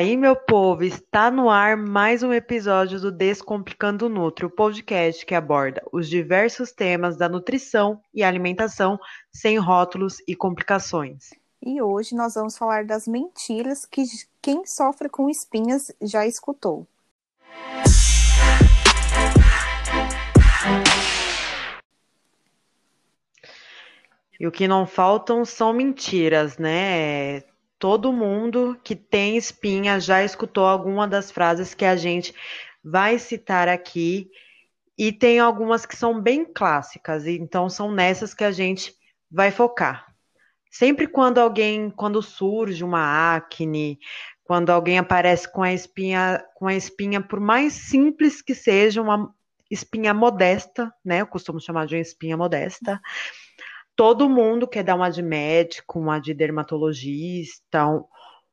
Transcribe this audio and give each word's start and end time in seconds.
aí, 0.00 0.16
meu 0.16 0.34
povo, 0.34 0.82
está 0.82 1.30
no 1.30 1.50
ar 1.50 1.76
mais 1.76 2.22
um 2.22 2.32
episódio 2.32 2.98
do 2.98 3.12
Descomplicando 3.12 4.08
Nutri, 4.08 4.46
o 4.46 4.50
podcast 4.50 5.26
que 5.26 5.34
aborda 5.34 5.82
os 5.92 6.08
diversos 6.08 6.72
temas 6.72 7.18
da 7.18 7.28
nutrição 7.28 8.00
e 8.14 8.22
alimentação 8.22 8.98
sem 9.30 9.58
rótulos 9.58 10.16
e 10.26 10.34
complicações. 10.34 11.28
E 11.62 11.82
hoje 11.82 12.14
nós 12.14 12.32
vamos 12.32 12.56
falar 12.56 12.86
das 12.86 13.06
mentiras 13.06 13.84
que 13.84 14.02
quem 14.40 14.64
sofre 14.64 15.06
com 15.10 15.28
espinhas 15.28 15.92
já 16.00 16.26
escutou. 16.26 16.86
E 24.40 24.46
o 24.46 24.50
que 24.50 24.66
não 24.66 24.86
faltam 24.86 25.44
são 25.44 25.74
mentiras, 25.74 26.56
né? 26.56 27.42
Todo 27.80 28.12
mundo 28.12 28.78
que 28.84 28.94
tem 28.94 29.36
espinha 29.36 29.98
já 29.98 30.22
escutou 30.22 30.66
alguma 30.66 31.08
das 31.08 31.32
frases 31.32 31.74
que 31.74 31.84
a 31.84 31.96
gente 31.96 32.32
vai 32.84 33.18
citar 33.18 33.68
aqui, 33.68 34.30
e 35.00 35.10
tem 35.10 35.38
algumas 35.38 35.86
que 35.86 35.96
são 35.96 36.20
bem 36.20 36.44
clássicas, 36.44 37.26
então 37.26 37.70
são 37.70 37.90
nessas 37.90 38.34
que 38.34 38.44
a 38.44 38.52
gente 38.52 38.94
vai 39.30 39.50
focar. 39.50 40.14
Sempre 40.70 41.06
quando 41.06 41.38
alguém, 41.38 41.88
quando 41.90 42.20
surge 42.20 42.84
uma 42.84 43.34
acne, 43.34 43.98
quando 44.44 44.68
alguém 44.68 44.98
aparece 44.98 45.50
com 45.50 45.62
a 45.62 45.72
espinha, 45.72 46.44
com 46.54 46.66
a 46.66 46.74
espinha, 46.74 47.18
por 47.18 47.40
mais 47.40 47.72
simples 47.72 48.42
que 48.42 48.54
seja, 48.54 49.00
uma 49.00 49.34
espinha 49.70 50.12
modesta, 50.12 50.92
né? 51.02 51.22
Eu 51.22 51.26
costumo 51.26 51.58
chamar 51.58 51.86
de 51.86 51.94
uma 51.94 52.02
espinha 52.02 52.36
modesta 52.36 53.00
todo 54.00 54.30
mundo 54.30 54.66
quer 54.66 54.82
dar 54.82 54.94
uma 54.94 55.10
de 55.10 55.20
médico, 55.20 55.98
uma 55.98 56.18
de 56.18 56.32
dermatologista, 56.32 57.84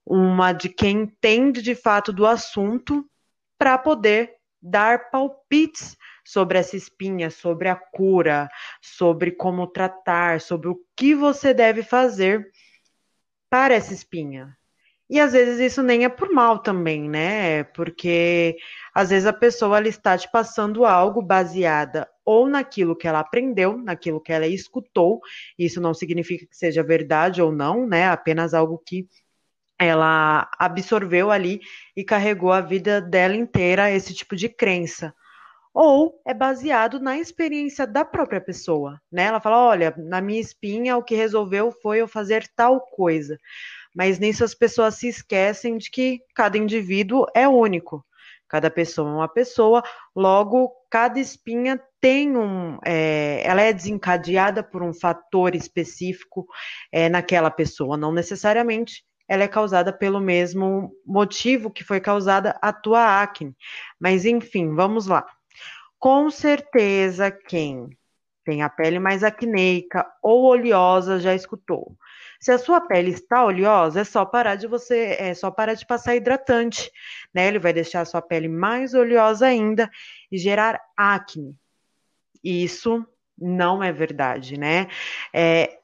uma 0.05 0.51
de 0.51 0.67
quem 0.67 1.03
entende 1.03 1.61
de 1.61 1.73
fato 1.73 2.11
do 2.11 2.27
assunto, 2.27 3.09
para 3.57 3.77
poder 3.77 4.33
dar 4.61 5.09
palpites 5.09 5.95
sobre 6.25 6.57
essa 6.57 6.75
espinha, 6.75 7.31
sobre 7.31 7.69
a 7.69 7.77
cura, 7.77 8.49
sobre 8.81 9.31
como 9.31 9.65
tratar, 9.67 10.41
sobre 10.41 10.67
o 10.67 10.77
que 10.97 11.15
você 11.15 11.53
deve 11.53 11.81
fazer 11.81 12.51
para 13.49 13.73
essa 13.73 13.93
espinha. 13.93 14.53
E 15.09 15.17
às 15.17 15.31
vezes 15.31 15.61
isso 15.61 15.81
nem 15.81 16.03
é 16.03 16.09
por 16.09 16.29
mal 16.29 16.59
também, 16.59 17.09
né? 17.09 17.63
Porque 17.63 18.57
às 18.93 19.11
vezes 19.11 19.25
a 19.25 19.31
pessoa 19.31 19.79
está 19.87 20.17
te 20.17 20.29
passando 20.29 20.83
algo 20.83 21.21
baseada 21.21 22.05
ou 22.27 22.45
naquilo 22.45 22.93
que 22.93 23.07
ela 23.07 23.21
aprendeu, 23.21 23.77
naquilo 23.77 24.19
que 24.19 24.33
ela 24.33 24.45
escutou. 24.45 25.21
Isso 25.57 25.79
não 25.79 25.93
significa 25.93 26.45
que 26.45 26.57
seja 26.57 26.83
verdade 26.83 27.41
ou 27.41 27.53
não, 27.53 27.87
né? 27.87 28.09
Apenas 28.09 28.53
algo 28.53 28.83
que 28.85 29.07
ela 29.79 30.49
absorveu 30.59 31.31
ali 31.31 31.61
e 31.95 32.03
carregou 32.03 32.51
a 32.51 32.59
vida 32.59 32.99
dela 32.99 33.33
inteira 33.33 33.89
esse 33.89 34.13
tipo 34.13 34.35
de 34.35 34.49
crença. 34.49 35.15
Ou 35.73 36.21
é 36.25 36.33
baseado 36.33 36.99
na 36.99 37.17
experiência 37.17 37.87
da 37.87 38.03
própria 38.03 38.41
pessoa, 38.41 38.99
né? 39.09 39.23
Ela 39.23 39.39
fala: 39.39 39.65
olha, 39.65 39.93
na 39.97 40.19
minha 40.19 40.41
espinha 40.41 40.97
o 40.97 41.03
que 41.03 41.15
resolveu 41.15 41.71
foi 41.71 42.01
eu 42.01 42.09
fazer 42.09 42.45
tal 42.57 42.81
coisa. 42.81 43.39
Mas 43.95 44.19
nisso 44.19 44.43
as 44.43 44.53
pessoas 44.53 44.95
se 44.95 45.07
esquecem 45.07 45.77
de 45.77 45.89
que 45.89 46.19
cada 46.35 46.57
indivíduo 46.57 47.25
é 47.33 47.47
único. 47.47 48.05
Cada 48.49 48.69
pessoa 48.69 49.09
é 49.09 49.13
uma 49.13 49.27
pessoa, 49.27 49.81
logo 50.15 50.73
cada 50.89 51.19
espinha 51.19 51.81
tem 51.99 52.37
um, 52.37 52.77
é, 52.85 53.41
ela 53.45 53.61
é 53.61 53.73
desencadeada 53.73 54.63
por 54.63 54.83
um 54.83 54.93
fator 54.93 55.55
específico 55.55 56.45
é, 56.91 57.09
naquela 57.09 57.49
pessoa, 57.49 57.97
não 57.97 58.11
necessariamente 58.11 59.03
ela 59.27 59.43
é 59.43 59.47
causada 59.47 59.91
pelo 59.91 60.21
mesmo 60.21 60.93
motivo 61.05 61.69
que 61.69 61.83
foi 61.83 61.99
causada 61.99 62.57
a 62.61 62.71
tua 62.71 63.21
acne. 63.21 63.53
Mas 63.99 64.25
enfim, 64.25 64.73
vamos 64.73 65.05
lá. 65.05 65.25
Com 65.99 66.29
certeza 66.29 67.29
quem 67.29 67.89
tem 68.45 68.61
a 68.61 68.69
pele 68.69 68.99
mais 68.99 69.23
acneica 69.23 70.09
ou 70.23 70.45
oleosa 70.45 71.19
já 71.19 71.35
escutou. 71.35 71.97
Se 72.39 72.51
a 72.51 72.57
sua 72.57 72.79
pele 72.79 73.11
está 73.11 73.43
oleosa, 73.43 74.01
é 74.01 74.03
só 74.05 74.23
parar 74.23 74.55
de 74.55 74.67
você, 74.67 75.17
é 75.19 75.33
só 75.33 75.51
parar 75.51 75.73
de 75.73 75.85
passar 75.85 76.15
hidratante, 76.15 76.89
né? 77.33 77.47
Ele 77.47 77.59
vai 77.59 77.73
deixar 77.73 78.01
a 78.01 78.05
sua 78.05 78.21
pele 78.21 78.47
mais 78.47 78.93
oleosa 78.93 79.47
ainda 79.47 79.89
e 80.31 80.37
gerar 80.37 80.79
acne. 80.95 81.57
Isso 82.43 83.05
não 83.37 83.83
é 83.83 83.91
verdade, 83.91 84.57
né? 84.57 84.87
É, 85.33 85.79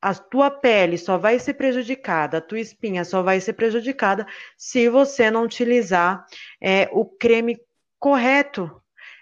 a 0.00 0.14
tua 0.14 0.50
pele 0.50 0.96
só 0.96 1.18
vai 1.18 1.38
ser 1.38 1.54
prejudicada, 1.54 2.38
a 2.38 2.40
tua 2.40 2.60
espinha 2.60 3.04
só 3.04 3.22
vai 3.22 3.40
ser 3.40 3.54
prejudicada 3.54 4.26
se 4.56 4.88
você 4.88 5.30
não 5.30 5.44
utilizar 5.44 6.24
é, 6.60 6.88
o 6.92 7.04
creme 7.04 7.58
correto 7.98 8.70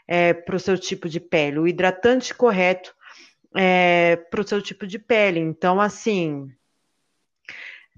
é, 0.07 0.35
para 0.35 0.57
o 0.57 0.61
seu 0.61 0.79
tipo 0.79 1.09
de 1.09 1.19
pele, 1.19 1.59
o 1.59 1.67
hidratante 1.67 2.35
correto 2.35 2.95
é, 3.55 4.17
para 4.31 4.41
o 4.41 4.47
seu 4.47 4.61
tipo 4.61 4.87
de 4.87 4.99
pele. 4.99 5.41
Então, 5.41 5.81
assim, 5.81 6.51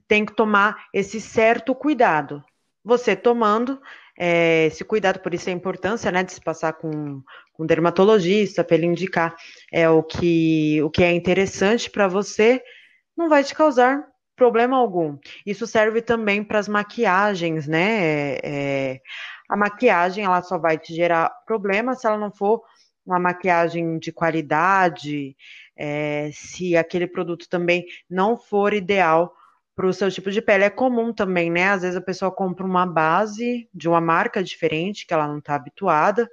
tem 0.06 0.24
que 0.24 0.34
tomar 0.34 0.86
esse 0.94 1.20
certo 1.20 1.74
cuidado. 1.74 2.42
Você 2.84 3.16
tomando 3.16 3.80
é, 4.18 4.66
esse 4.66 4.84
cuidado, 4.84 5.20
por 5.20 5.32
isso 5.32 5.48
a 5.48 5.52
importância 5.52 6.10
né, 6.10 6.24
de 6.24 6.32
se 6.32 6.40
passar 6.40 6.72
com, 6.72 7.22
com 7.52 7.62
um 7.62 7.66
dermatologista, 7.66 8.64
para 8.64 8.76
ele 8.76 8.86
indicar 8.86 9.36
é, 9.72 9.88
o, 9.88 10.02
que, 10.02 10.82
o 10.82 10.90
que 10.90 11.04
é 11.04 11.12
interessante 11.12 11.88
para 11.88 12.08
você, 12.08 12.60
não 13.16 13.28
vai 13.28 13.44
te 13.44 13.54
causar 13.54 14.04
problema 14.34 14.76
algum. 14.76 15.16
Isso 15.46 15.66
serve 15.66 16.02
também 16.02 16.42
para 16.42 16.58
as 16.58 16.68
maquiagens, 16.68 17.68
né? 17.68 18.38
É, 18.42 19.00
a 19.48 19.56
maquiagem 19.56 20.24
ela 20.24 20.42
só 20.42 20.58
vai 20.58 20.78
te 20.78 20.94
gerar 20.94 21.30
problema 21.46 21.94
se 21.94 22.06
ela 22.06 22.18
não 22.18 22.32
for 22.32 22.62
uma 23.06 23.18
maquiagem 23.18 23.98
de 23.98 24.12
qualidade, 24.12 25.36
é, 25.76 26.30
se 26.32 26.76
aquele 26.76 27.06
produto 27.06 27.48
também 27.48 27.86
não 28.10 28.36
for 28.36 28.74
ideal 28.74 29.32
para 29.78 29.86
o 29.86 29.92
seu 29.92 30.10
tipo 30.10 30.28
de 30.32 30.42
pele. 30.42 30.64
É 30.64 30.70
comum 30.70 31.12
também, 31.12 31.48
né? 31.48 31.68
Às 31.68 31.82
vezes 31.82 31.96
a 31.96 32.00
pessoa 32.00 32.32
compra 32.32 32.66
uma 32.66 32.84
base 32.84 33.70
de 33.72 33.88
uma 33.88 34.00
marca 34.00 34.42
diferente 34.42 35.06
que 35.06 35.14
ela 35.14 35.28
não 35.28 35.38
está 35.38 35.54
habituada 35.54 36.28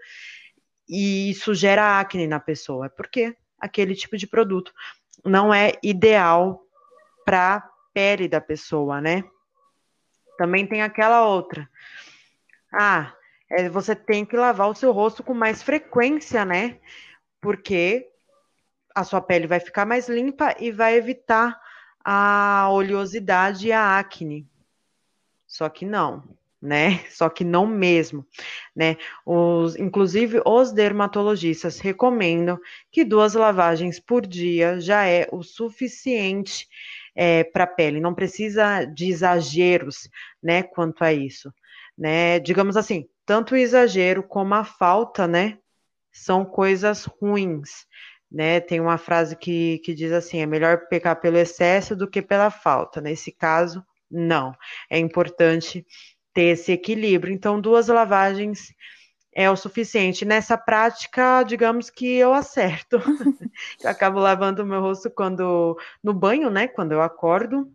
e 0.90 1.30
isso 1.30 1.54
gera 1.54 2.00
acne 2.00 2.26
na 2.26 2.40
pessoa, 2.40 2.90
porque 2.90 3.38
aquele 3.60 3.94
tipo 3.94 4.18
de 4.18 4.26
produto 4.26 4.74
não 5.24 5.54
é 5.54 5.74
ideal 5.84 6.66
para 7.24 7.58
a 7.58 7.70
pele 7.94 8.28
da 8.28 8.42
pessoa, 8.42 9.00
né? 9.00 9.24
Também 10.40 10.66
tem 10.66 10.82
aquela 10.82 11.28
outra. 11.28 11.70
Ah, 12.74 13.14
é, 13.48 13.70
você 13.70 13.96
tem 13.96 14.26
que 14.26 14.36
lavar 14.36 14.72
o 14.72 14.76
seu 14.76 14.92
rosto 14.92 15.22
com 15.22 15.36
mais 15.36 15.62
frequência, 15.62 16.44
né? 16.46 16.80
Porque 17.40 18.10
a 18.96 19.04
sua 19.04 19.22
pele 19.22 19.46
vai 19.46 19.60
ficar 19.60 19.86
mais 19.86 20.10
limpa 20.10 20.56
e 20.60 20.72
vai 20.72 20.96
evitar 20.96 21.64
a 22.06 22.70
oleosidade 22.70 23.68
e 23.68 23.72
a 23.72 23.98
acne. 23.98 24.48
Só 25.48 25.68
que 25.68 25.86
não, 25.86 26.24
né? 26.62 27.00
Só 27.10 27.28
que 27.30 27.44
não 27.44 27.66
mesmo, 27.66 28.24
né? 28.76 28.98
Os, 29.26 29.76
inclusive, 29.76 30.40
os 30.46 30.72
dermatologistas 30.72 31.80
recomendam 31.80 32.60
que 32.92 33.04
duas 33.04 33.34
lavagens 33.34 34.00
por 34.00 34.26
dia 34.26 34.80
já 34.80 35.08
é 35.08 35.28
o 35.32 35.42
suficiente 35.42 36.68
é, 37.16 37.44
para 37.44 37.64
a 37.64 37.68
pele. 37.68 38.00
Não 38.00 38.14
precisa 38.14 38.86
de 38.86 39.08
exageros, 39.10 40.08
né? 40.44 40.62
Quanto 40.62 41.04
a 41.04 41.12
isso, 41.12 41.52
né? 41.98 42.40
Digamos 42.40 42.78
assim, 42.78 43.08
tanto 43.26 43.56
o 43.56 43.58
exagero 43.58 44.22
como 44.22 44.54
a 44.54 44.64
falta, 44.64 45.28
né? 45.28 45.58
São 46.12 46.46
coisas 46.46 47.06
ruins 47.06 47.88
né? 48.32 48.60
Tem 48.60 48.80
uma 48.80 48.98
frase 48.98 49.36
que, 49.36 49.80
que 49.80 49.94
diz 49.94 50.12
assim: 50.12 50.40
é 50.40 50.46
melhor 50.46 50.88
pecar 50.88 51.20
pelo 51.20 51.38
excesso 51.38 51.96
do 51.96 52.10
que 52.10 52.22
pela 52.22 52.50
falta. 52.50 53.02
Nesse 53.02 53.32
caso, 53.32 53.84
não. 54.10 54.54
É 54.90 54.98
importante 55.00 55.86
ter 56.34 56.54
esse 56.54 56.72
equilíbrio. 56.72 57.34
Então, 57.34 57.62
duas 57.62 57.88
lavagens 57.88 58.74
é 59.34 59.50
o 59.50 59.56
suficiente. 59.56 60.26
Nessa 60.26 60.58
prática, 60.58 61.44
digamos 61.44 61.90
que 61.90 62.16
eu 62.16 62.34
acerto. 62.34 62.98
eu 63.84 63.90
acabo 63.90 64.20
lavando 64.20 64.64
o 64.64 64.66
meu 64.66 64.82
rosto 64.82 65.10
quando 65.10 65.78
no 66.04 66.14
banho, 66.14 66.50
né? 66.50 66.68
Quando 66.68 66.94
eu 66.94 67.02
acordo 67.02 67.72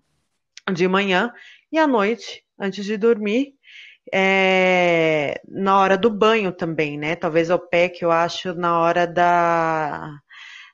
de 0.73 0.87
manhã 0.89 1.33
e 1.71 1.79
à 1.79 1.87
noite, 1.87 2.45
antes 2.59 2.85
de 2.85 2.97
dormir. 2.97 3.55
É, 4.13 5.41
na 5.47 5.79
hora 5.79 5.97
do 5.97 6.11
banho 6.11 6.53
também, 6.53 6.99
né? 6.99 7.15
Talvez 7.15 7.51
eu 7.51 7.59
peque, 7.59 8.05
eu 8.05 8.11
acho, 8.11 8.55
na 8.55 8.79
hora 8.81 9.07
da 9.07 10.11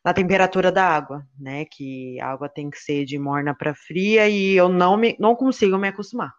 na 0.06 0.14
temperatura 0.14 0.70
da 0.70 0.84
água, 0.84 1.26
né? 1.36 1.64
Que 1.64 2.20
a 2.20 2.28
água 2.28 2.48
tem 2.48 2.70
que 2.70 2.78
ser 2.78 3.04
de 3.04 3.18
morna 3.18 3.52
para 3.52 3.74
fria 3.74 4.28
e 4.28 4.54
eu 4.54 4.68
não 4.68 4.96
me 4.96 5.16
não 5.18 5.34
consigo 5.34 5.76
me 5.76 5.88
acostumar. 5.88 6.32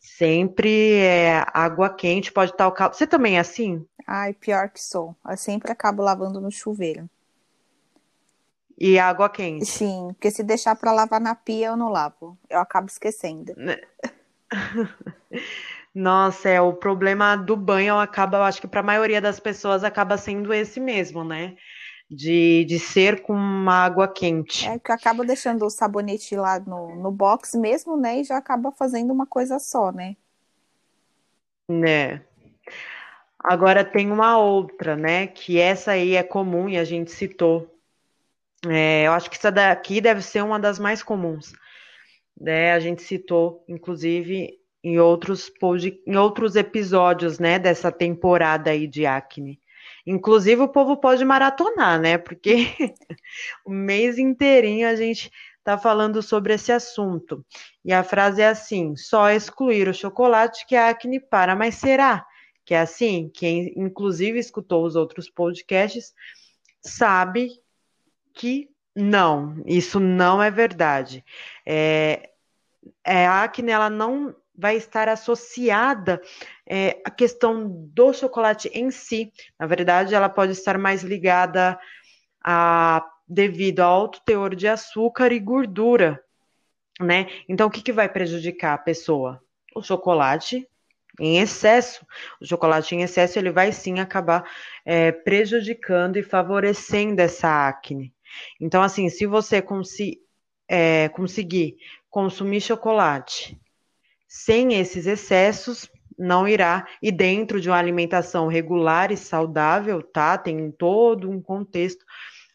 Sempre 0.00 0.94
é 0.94 1.46
água 1.54 1.88
quente, 1.88 2.32
pode 2.32 2.50
estar 2.50 2.66
o 2.66 2.72
cabo. 2.72 2.96
Você 2.96 3.06
também 3.06 3.36
é 3.36 3.38
assim? 3.38 3.86
Ai, 4.04 4.32
pior 4.32 4.70
que 4.70 4.82
sou. 4.82 5.14
Eu 5.24 5.36
sempre 5.36 5.70
acabo 5.70 6.02
lavando 6.02 6.40
no 6.40 6.50
chuveiro. 6.50 7.08
E 8.76 8.98
água 8.98 9.30
quente? 9.30 9.66
Sim, 9.66 10.08
porque 10.08 10.32
se 10.32 10.42
deixar 10.42 10.74
para 10.74 10.90
lavar 10.90 11.20
na 11.20 11.36
pia 11.36 11.68
eu 11.68 11.76
não 11.76 11.88
lavo. 11.88 12.36
Eu 12.50 12.58
acabo 12.58 12.88
esquecendo. 12.88 13.54
Né? 13.56 13.78
Nossa, 15.94 16.48
é 16.48 16.60
o 16.60 16.72
problema 16.72 17.36
do 17.36 17.56
banho 17.56 17.96
acaba, 17.98 18.38
eu 18.38 18.42
acho 18.42 18.60
que 18.60 18.66
para 18.66 18.80
a 18.80 18.82
maioria 18.82 19.20
das 19.20 19.38
pessoas 19.38 19.84
acaba 19.84 20.18
sendo 20.18 20.52
esse 20.52 20.80
mesmo, 20.80 21.22
né? 21.22 21.56
De, 22.08 22.64
de 22.64 22.78
ser 22.78 23.22
com 23.22 23.32
uma 23.32 23.84
água 23.84 24.06
quente. 24.06 24.68
É 24.68 24.78
que 24.78 24.92
acaba 24.92 25.24
deixando 25.24 25.66
o 25.66 25.70
sabonete 25.70 26.36
lá 26.36 26.60
no, 26.60 26.94
no 26.94 27.10
box 27.10 27.58
mesmo, 27.58 27.96
né? 27.96 28.20
E 28.20 28.24
já 28.24 28.36
acaba 28.36 28.70
fazendo 28.70 29.12
uma 29.12 29.26
coisa 29.26 29.58
só, 29.58 29.90
né? 29.90 30.16
Né. 31.68 32.22
Agora 33.38 33.84
tem 33.84 34.10
uma 34.10 34.38
outra, 34.38 34.96
né? 34.96 35.26
Que 35.26 35.58
essa 35.58 35.92
aí 35.92 36.14
é 36.14 36.22
comum 36.22 36.68
e 36.68 36.78
a 36.78 36.84
gente 36.84 37.10
citou. 37.10 37.72
É, 38.68 39.06
eu 39.06 39.12
acho 39.12 39.28
que 39.28 39.36
essa 39.36 39.50
daqui 39.50 40.00
deve 40.00 40.22
ser 40.22 40.42
uma 40.42 40.58
das 40.58 40.78
mais 40.78 41.02
comuns. 41.02 41.52
Né? 42.40 42.72
A 42.72 42.80
gente 42.80 43.02
citou, 43.02 43.64
inclusive, 43.68 44.60
em 44.82 44.98
outros, 44.98 45.50
em 46.06 46.16
outros 46.16 46.54
episódios, 46.54 47.38
né, 47.38 47.58
dessa 47.58 47.90
temporada 47.90 48.70
aí 48.70 48.86
de 48.86 49.04
acne. 49.06 49.60
Inclusive, 50.06 50.62
o 50.62 50.68
povo 50.68 50.96
pode 50.96 51.24
maratonar, 51.24 52.00
né? 52.00 52.16
Porque 52.16 52.56
o 53.64 53.70
mês 53.70 54.18
inteirinho 54.18 54.88
a 54.88 54.94
gente 54.94 55.30
tá 55.64 55.76
falando 55.76 56.22
sobre 56.22 56.54
esse 56.54 56.70
assunto. 56.70 57.44
E 57.84 57.92
a 57.92 58.04
frase 58.04 58.40
é 58.40 58.48
assim: 58.48 58.94
só 58.96 59.30
excluir 59.30 59.88
o 59.88 59.94
chocolate 59.94 60.64
que 60.66 60.76
a 60.76 60.88
acne 60.90 61.18
para, 61.18 61.56
mas 61.56 61.74
será 61.74 62.24
que 62.66 62.74
é 62.74 62.80
assim? 62.80 63.30
Quem 63.32 63.72
inclusive 63.76 64.38
escutou 64.38 64.84
os 64.84 64.96
outros 64.96 65.30
podcasts 65.30 66.12
sabe 66.82 67.50
que 68.34 68.68
não, 68.94 69.62
isso 69.64 70.00
não 70.00 70.42
é 70.42 70.50
verdade. 70.50 71.24
É, 71.64 72.30
é, 73.04 73.26
a 73.26 73.44
acne 73.44 73.70
ela 73.70 73.88
não 73.88 74.34
vai 74.56 74.76
estar 74.76 75.08
associada 75.08 76.20
é, 76.66 77.00
à 77.04 77.10
questão 77.10 77.68
do 77.68 78.12
chocolate 78.12 78.68
em 78.68 78.90
si. 78.90 79.32
Na 79.58 79.66
verdade, 79.66 80.14
ela 80.14 80.28
pode 80.28 80.52
estar 80.52 80.78
mais 80.78 81.02
ligada 81.02 81.78
a 82.42 83.04
devido 83.28 83.80
ao 83.80 83.92
alto 83.92 84.20
teor 84.24 84.54
de 84.54 84.68
açúcar 84.68 85.32
e 85.32 85.40
gordura, 85.40 86.22
né? 87.00 87.26
Então, 87.48 87.66
o 87.66 87.70
que, 87.70 87.82
que 87.82 87.92
vai 87.92 88.08
prejudicar 88.08 88.74
a 88.74 88.78
pessoa? 88.78 89.42
O 89.74 89.82
chocolate 89.82 90.66
em 91.18 91.38
excesso. 91.38 92.06
O 92.40 92.46
chocolate 92.46 92.94
em 92.94 93.02
excesso 93.02 93.38
ele 93.38 93.50
vai 93.50 93.72
sim 93.72 93.98
acabar 93.98 94.48
é, 94.84 95.10
prejudicando 95.10 96.16
e 96.16 96.22
favorecendo 96.22 97.20
essa 97.20 97.68
acne. 97.68 98.14
Então, 98.60 98.82
assim, 98.82 99.08
se 99.08 99.26
você 99.26 99.60
consi 99.60 100.20
é, 100.68 101.08
conseguir 101.10 101.76
consumir 102.10 102.60
chocolate 102.60 103.58
sem 104.28 104.74
esses 104.74 105.06
excessos, 105.06 105.88
não 106.18 106.48
irá. 106.48 106.86
E 107.02 107.12
dentro 107.12 107.60
de 107.60 107.68
uma 107.68 107.78
alimentação 107.78 108.48
regular 108.48 109.12
e 109.12 109.16
saudável, 109.16 110.02
tá? 110.02 110.36
Tem 110.38 110.70
todo 110.70 111.30
um 111.30 111.40
contexto. 111.40 112.04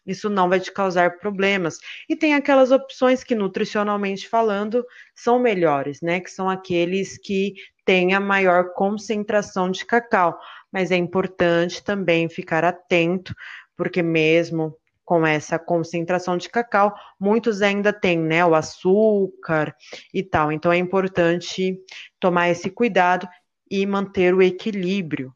Isso 0.05 0.29
não 0.29 0.49
vai 0.49 0.59
te 0.59 0.71
causar 0.71 1.19
problemas. 1.19 1.77
E 2.09 2.15
tem 2.15 2.33
aquelas 2.33 2.71
opções 2.71 3.23
que, 3.23 3.35
nutricionalmente 3.35 4.27
falando, 4.27 4.83
são 5.13 5.39
melhores, 5.39 6.01
né? 6.01 6.19
Que 6.19 6.31
são 6.31 6.49
aqueles 6.49 7.17
que 7.17 7.53
têm 7.85 8.13
a 8.13 8.19
maior 8.19 8.73
concentração 8.73 9.69
de 9.69 9.85
cacau. 9.85 10.39
Mas 10.71 10.91
é 10.91 10.95
importante 10.95 11.83
também 11.83 12.27
ficar 12.27 12.63
atento, 12.63 13.35
porque 13.77 14.01
mesmo 14.01 14.75
com 15.11 15.27
essa 15.27 15.59
concentração 15.59 16.37
de 16.37 16.47
cacau, 16.47 16.95
muitos 17.19 17.61
ainda 17.61 17.91
têm, 17.91 18.17
né, 18.17 18.45
o 18.45 18.55
açúcar 18.55 19.75
e 20.13 20.23
tal. 20.23 20.53
Então 20.53 20.71
é 20.71 20.77
importante 20.77 21.77
tomar 22.17 22.47
esse 22.47 22.69
cuidado 22.69 23.27
e 23.69 23.85
manter 23.85 24.33
o 24.33 24.41
equilíbrio. 24.41 25.35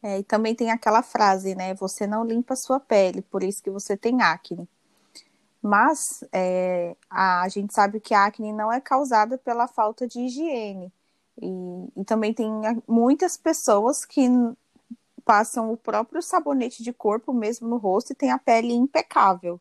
É, 0.00 0.20
e 0.20 0.22
também 0.22 0.54
tem 0.54 0.70
aquela 0.70 1.02
frase, 1.02 1.56
né? 1.56 1.74
Você 1.74 2.06
não 2.06 2.24
limpa 2.24 2.54
sua 2.54 2.78
pele, 2.78 3.22
por 3.22 3.42
isso 3.42 3.60
que 3.60 3.70
você 3.70 3.96
tem 3.96 4.22
acne. 4.22 4.68
Mas 5.60 6.22
é, 6.32 6.94
a, 7.10 7.42
a, 7.42 7.48
gente 7.48 7.74
sabe 7.74 7.98
que 7.98 8.14
a 8.14 8.26
acne 8.26 8.52
não 8.52 8.72
é 8.72 8.80
causada 8.80 9.36
pela 9.36 9.66
falta 9.66 10.06
de 10.06 10.20
higiene. 10.20 10.92
E, 11.42 11.48
e 11.96 12.04
também 12.04 12.32
tem 12.32 12.48
muitas 12.86 13.36
pessoas 13.36 14.04
que 14.04 14.28
passam 15.24 15.72
o 15.72 15.76
próprio 15.76 16.22
sabonete 16.22 16.82
de 16.82 16.92
corpo 16.92 17.32
mesmo 17.32 17.68
no 17.68 17.76
rosto 17.76 18.12
e 18.12 18.14
tem 18.14 18.30
a 18.30 18.38
pele 18.38 18.72
impecável. 18.72 19.60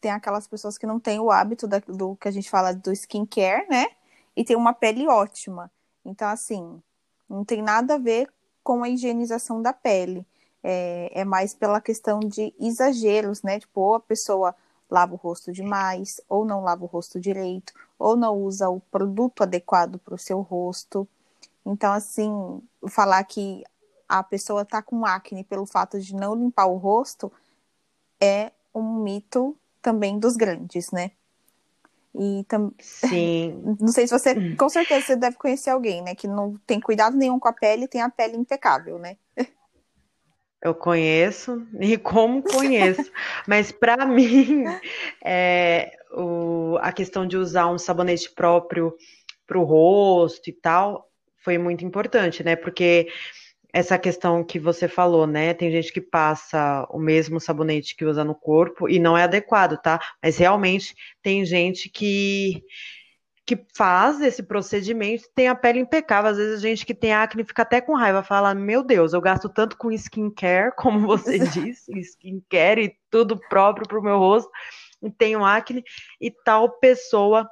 Tem 0.00 0.10
aquelas 0.10 0.46
pessoas 0.46 0.78
que 0.78 0.86
não 0.86 1.00
têm 1.00 1.18
o 1.20 1.30
hábito 1.30 1.66
da, 1.66 1.78
do 1.78 2.16
que 2.16 2.28
a 2.28 2.30
gente 2.30 2.50
fala 2.50 2.72
do 2.72 2.92
skincare, 2.92 3.66
né? 3.68 3.86
E 4.36 4.44
tem 4.44 4.56
uma 4.56 4.72
pele 4.72 5.08
ótima. 5.08 5.70
Então, 6.04 6.28
assim, 6.28 6.80
não 7.28 7.44
tem 7.44 7.62
nada 7.62 7.94
a 7.94 7.98
ver 7.98 8.30
com 8.62 8.82
a 8.82 8.88
higienização 8.88 9.60
da 9.60 9.72
pele. 9.72 10.26
É, 10.62 11.10
é 11.20 11.24
mais 11.24 11.54
pela 11.54 11.80
questão 11.80 12.20
de 12.20 12.54
exageros, 12.58 13.42
né? 13.42 13.60
Tipo, 13.60 13.80
ou 13.80 13.94
a 13.96 14.00
pessoa 14.00 14.54
lava 14.90 15.14
o 15.14 15.16
rosto 15.16 15.52
demais, 15.52 16.20
ou 16.28 16.44
não 16.44 16.62
lava 16.62 16.84
o 16.84 16.86
rosto 16.86 17.20
direito, 17.20 17.72
ou 17.98 18.16
não 18.16 18.36
usa 18.36 18.68
o 18.68 18.80
produto 18.80 19.42
adequado 19.42 19.98
para 19.98 20.14
o 20.14 20.18
seu 20.18 20.40
rosto. 20.40 21.06
Então, 21.64 21.92
assim, 21.92 22.62
falar 22.88 23.22
que 23.24 23.64
a 24.08 24.22
pessoa 24.22 24.64
tá 24.64 24.82
com 24.82 25.04
acne 25.04 25.44
pelo 25.44 25.66
fato 25.66 26.00
de 26.00 26.14
não 26.14 26.34
limpar 26.34 26.66
o 26.66 26.76
rosto 26.76 27.30
é 28.20 28.52
um 28.74 29.02
mito 29.02 29.56
também 29.82 30.18
dos 30.18 30.36
grandes, 30.36 30.90
né? 30.90 31.12
E 32.14 32.44
tam... 32.48 32.72
Sim. 32.80 33.62
não 33.78 33.88
sei 33.88 34.06
se 34.06 34.18
você, 34.18 34.56
com 34.56 34.68
certeza 34.68 35.06
você 35.06 35.16
deve 35.16 35.36
conhecer 35.36 35.70
alguém, 35.70 36.02
né, 36.02 36.14
que 36.14 36.26
não 36.26 36.56
tem 36.66 36.80
cuidado 36.80 37.16
nenhum 37.16 37.38
com 37.38 37.48
a 37.48 37.52
pele 37.52 37.84
e 37.84 37.88
tem 37.88 38.00
a 38.00 38.08
pele 38.08 38.36
impecável, 38.36 38.98
né? 38.98 39.16
Eu 40.60 40.74
conheço 40.74 41.66
e 41.80 41.96
como 41.96 42.42
conheço, 42.42 43.10
mas 43.46 43.70
para 43.70 44.04
mim 44.06 44.64
é, 45.24 45.96
o, 46.12 46.76
a 46.80 46.92
questão 46.92 47.26
de 47.26 47.36
usar 47.36 47.68
um 47.68 47.78
sabonete 47.78 48.30
próprio 48.30 48.96
para 49.46 49.58
o 49.58 49.64
rosto 49.64 50.50
e 50.50 50.52
tal 50.52 51.08
foi 51.36 51.56
muito 51.56 51.84
importante, 51.84 52.42
né? 52.42 52.56
Porque 52.56 53.08
essa 53.72 53.98
questão 53.98 54.42
que 54.42 54.58
você 54.58 54.88
falou, 54.88 55.26
né? 55.26 55.52
Tem 55.54 55.70
gente 55.70 55.92
que 55.92 56.00
passa 56.00 56.86
o 56.90 56.98
mesmo 56.98 57.40
sabonete 57.40 57.94
que 57.94 58.04
usa 58.04 58.24
no 58.24 58.34
corpo 58.34 58.88
e 58.88 58.98
não 58.98 59.16
é 59.16 59.24
adequado, 59.24 59.76
tá? 59.80 60.00
Mas 60.22 60.38
realmente 60.38 60.94
tem 61.22 61.44
gente 61.44 61.88
que 61.88 62.62
que 63.48 63.58
faz 63.74 64.20
esse 64.20 64.42
procedimento 64.42 65.24
tem 65.34 65.48
a 65.48 65.54
pele 65.54 65.80
impecável. 65.80 66.30
Às 66.30 66.36
vezes 66.36 66.58
a 66.58 66.60
gente 66.60 66.84
que 66.84 66.94
tem 66.94 67.14
acne 67.14 67.42
fica 67.42 67.62
até 67.62 67.80
com 67.80 67.96
raiva, 67.96 68.22
fala: 68.22 68.54
Meu 68.54 68.82
Deus, 68.84 69.14
eu 69.14 69.22
gasto 69.22 69.48
tanto 69.48 69.74
com 69.78 69.90
skincare, 69.90 70.72
como 70.76 71.06
você 71.06 71.38
disse, 71.38 71.90
skincare 71.98 72.84
e 72.84 72.96
tudo 73.10 73.40
próprio 73.48 73.88
para 73.88 73.98
o 73.98 74.02
meu 74.02 74.18
rosto, 74.18 74.50
e 75.02 75.10
tenho 75.10 75.42
acne, 75.42 75.82
e 76.20 76.30
tal 76.30 76.78
pessoa 76.78 77.48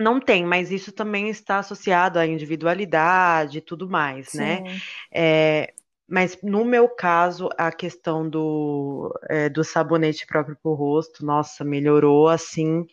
não 0.00 0.18
tem, 0.18 0.44
mas 0.44 0.72
isso 0.72 0.90
também 0.90 1.28
está 1.28 1.58
associado 1.58 2.18
à 2.18 2.26
individualidade 2.26 3.58
e 3.58 3.60
tudo 3.60 3.88
mais, 3.88 4.32
né? 4.34 4.56
Sim. 4.56 4.62
né? 4.62 4.80
É, 5.12 5.74
mas 6.08 6.38
no 6.42 6.64
meu 6.64 6.88
caso, 6.88 7.48
a 7.56 7.70
questão 7.70 8.28
do, 8.28 9.14
é, 9.28 9.48
do 9.48 9.62
sabonete 9.62 10.26
próprio 10.26 10.56
para 10.60 10.70
o 10.70 10.74
rosto, 10.74 11.24
nossa, 11.24 11.62
melhorou 11.62 12.28
assim 12.28 12.86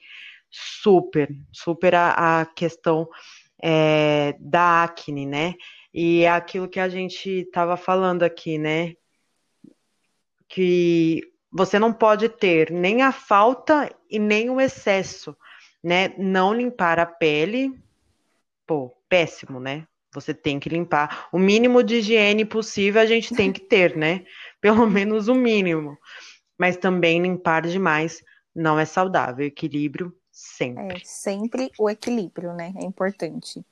super, 0.49 1.29
super 1.51 1.95
a, 1.95 2.41
a 2.41 2.45
questão 2.45 3.09
é, 3.61 4.35
da 4.39 4.83
acne, 4.83 5.25
né? 5.25 5.55
E 5.93 6.23
é 6.23 6.29
aquilo 6.29 6.67
que 6.67 6.79
a 6.79 6.89
gente 6.89 7.29
estava 7.29 7.75
falando 7.75 8.23
aqui, 8.23 8.57
né? 8.57 8.93
Que 10.47 11.21
você 11.51 11.79
não 11.79 11.91
pode 11.91 12.29
ter 12.29 12.69
nem 12.69 13.01
a 13.01 13.11
falta 13.11 13.89
e 14.09 14.19
nem 14.19 14.49
o 14.49 14.61
excesso 14.61 15.35
né? 15.87 16.13
Não 16.17 16.53
limpar 16.53 16.99
a 16.99 17.05
pele, 17.05 17.73
pô, 18.67 18.93
péssimo, 19.07 19.57
né? 19.57 19.87
Você 20.13 20.33
tem 20.33 20.59
que 20.59 20.67
limpar. 20.67 21.29
O 21.31 21.39
mínimo 21.39 21.81
de 21.81 21.95
higiene 21.95 22.43
possível 22.43 23.01
a 23.01 23.05
gente 23.05 23.33
tem 23.33 23.53
que 23.53 23.61
ter, 23.61 23.95
né? 23.95 24.25
Pelo 24.59 24.85
menos 24.85 25.29
o 25.29 25.33
mínimo. 25.33 25.97
Mas 26.57 26.75
também 26.75 27.21
limpar 27.21 27.61
demais 27.61 28.21
não 28.53 28.77
é 28.77 28.83
saudável. 28.83 29.47
Equilíbrio 29.47 30.13
sempre. 30.29 30.97
É, 30.97 31.05
sempre 31.05 31.71
o 31.79 31.89
equilíbrio, 31.89 32.51
né? 32.51 32.73
É 32.75 32.83
importante. 32.83 33.65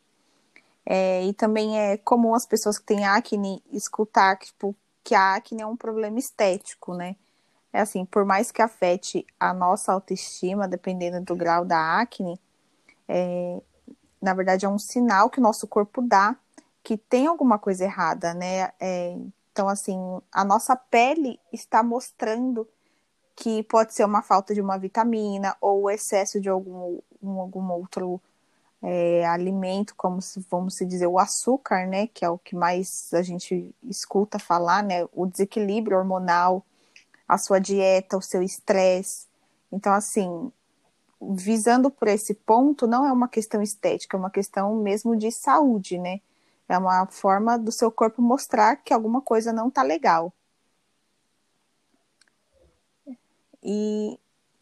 É, 0.85 1.25
e 1.25 1.33
também 1.33 1.77
é 1.77 1.97
comum 1.97 2.33
as 2.33 2.45
pessoas 2.45 2.79
que 2.79 2.85
têm 2.85 3.03
acne 3.05 3.61
escutar 3.73 4.37
que, 4.37 4.45
tipo, 4.45 4.73
que 5.03 5.13
a 5.13 5.35
acne 5.35 5.61
é 5.61 5.65
um 5.65 5.75
problema 5.75 6.17
estético, 6.17 6.95
né? 6.95 7.17
É 7.75 7.81
assim, 7.81 8.05
por 8.05 8.23
mais 8.23 8.51
que 8.51 8.61
afete 8.61 9.25
a 9.39 9.53
nossa 9.53 9.91
autoestima, 9.91 10.67
dependendo 10.67 11.19
do 11.21 11.35
grau 11.35 11.65
da 11.65 11.99
acne, 11.99 12.39
é, 13.07 13.61
na 14.21 14.33
verdade 14.33 14.65
é 14.65 14.69
um 14.69 14.79
sinal 14.79 15.29
que 15.29 15.39
o 15.39 15.43
nosso 15.43 15.67
corpo 15.67 16.01
dá 16.01 16.35
que 16.81 16.97
tem 16.97 17.27
alguma 17.27 17.57
coisa 17.57 17.83
errada, 17.83 18.33
né? 18.33 18.71
É, 18.79 19.17
então, 19.51 19.67
assim, 19.67 19.97
a 20.31 20.45
nossa 20.45 20.75
pele 20.75 21.39
está 21.51 21.81
mostrando 21.81 22.67
que 23.35 23.63
pode 23.63 23.93
ser 23.93 24.05
uma 24.05 24.21
falta 24.21 24.53
de 24.53 24.61
uma 24.61 24.77
vitamina 24.77 25.57
ou 25.59 25.83
o 25.83 25.89
excesso 25.89 26.39
de 26.39 26.47
algum, 26.47 26.99
um, 27.21 27.39
algum 27.41 27.71
outro 27.71 28.21
é, 28.83 29.25
alimento, 29.25 29.95
como 29.95 30.21
se, 30.21 30.45
vamos 30.49 30.77
dizer, 30.77 31.07
o 31.07 31.17
açúcar, 31.19 31.87
né, 31.87 32.07
que 32.07 32.23
é 32.23 32.29
o 32.29 32.37
que 32.37 32.55
mais 32.55 33.11
a 33.13 33.21
gente 33.21 33.73
escuta 33.83 34.37
falar, 34.37 34.83
né, 34.83 35.05
o 35.11 35.25
desequilíbrio 35.25 35.97
hormonal, 35.97 36.63
a 37.27 37.37
sua 37.37 37.59
dieta, 37.59 38.17
o 38.17 38.21
seu 38.21 38.41
estresse. 38.43 39.27
Então, 39.71 39.93
assim, 39.93 40.51
visando 41.21 41.89
por 41.89 42.07
esse 42.07 42.33
ponto, 42.33 42.87
não 42.87 43.05
é 43.05 43.11
uma 43.11 43.27
questão 43.27 43.61
estética, 43.61 44.15
é 44.15 44.19
uma 44.19 44.29
questão 44.29 44.75
mesmo 44.75 45.15
de 45.15 45.31
saúde, 45.31 45.97
né? 45.97 46.21
É 46.67 46.77
uma 46.77 47.05
forma 47.07 47.57
do 47.57 47.71
seu 47.71 47.91
corpo 47.91 48.21
mostrar 48.21 48.77
que 48.77 48.93
alguma 48.93 49.21
coisa 49.21 49.53
não 49.53 49.69
tá 49.69 49.83
legal. 49.83 50.33
E 53.63 54.19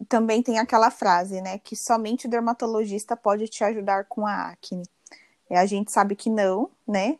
também 0.08 0.42
tem 0.42 0.60
aquela 0.60 0.92
frase, 0.92 1.42
né, 1.42 1.58
que 1.60 1.76
somente 1.76 2.28
o 2.28 2.30
dermatologista 2.30 3.16
pode 3.16 3.48
te 3.48 3.64
ajudar 3.64 4.06
com 4.06 4.26
a 4.26 4.50
acne. 4.50 4.84
E 5.50 5.56
a 5.56 5.66
gente 5.66 5.92
sabe 5.92 6.16
que 6.16 6.30
não, 6.30 6.70
né? 6.88 7.18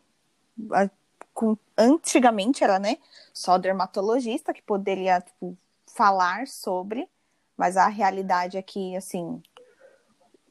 Com, 1.34 1.58
antigamente 1.78 2.64
era, 2.64 2.78
né, 2.78 2.98
só 3.34 3.58
dermatologista 3.58 4.54
que 4.54 4.62
poderia 4.62 5.22
tipo, 5.22 5.58
falar 5.88 6.48
sobre, 6.48 7.10
mas 7.58 7.78
a 7.78 7.88
realidade 7.88 8.58
é 8.58 8.62
que, 8.62 8.96
assim, 8.96 9.42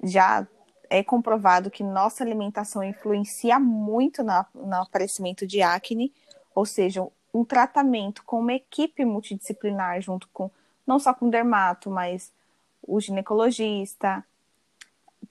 já 0.03 0.47
é 0.91 1.03
comprovado 1.03 1.71
que 1.71 1.83
nossa 1.83 2.23
alimentação 2.23 2.83
influencia 2.83 3.59
muito 3.59 4.23
na, 4.23 4.47
no 4.55 4.75
aparecimento 4.75 5.47
de 5.47 5.63
acne, 5.63 6.13
ou 6.55 6.67
seja, 6.67 7.07
um 7.33 7.45
tratamento 7.45 8.23
com 8.25 8.41
uma 8.41 8.53
equipe 8.53 9.05
multidisciplinar 9.05 10.01
junto 10.03 10.29
com 10.29 10.51
não 10.87 10.99
só 10.99 11.15
com 11.15 11.29
o 11.29 11.31
dermato, 11.31 11.89
mas 11.91 12.33
o 12.83 13.01
ginecologista, 13.01 14.25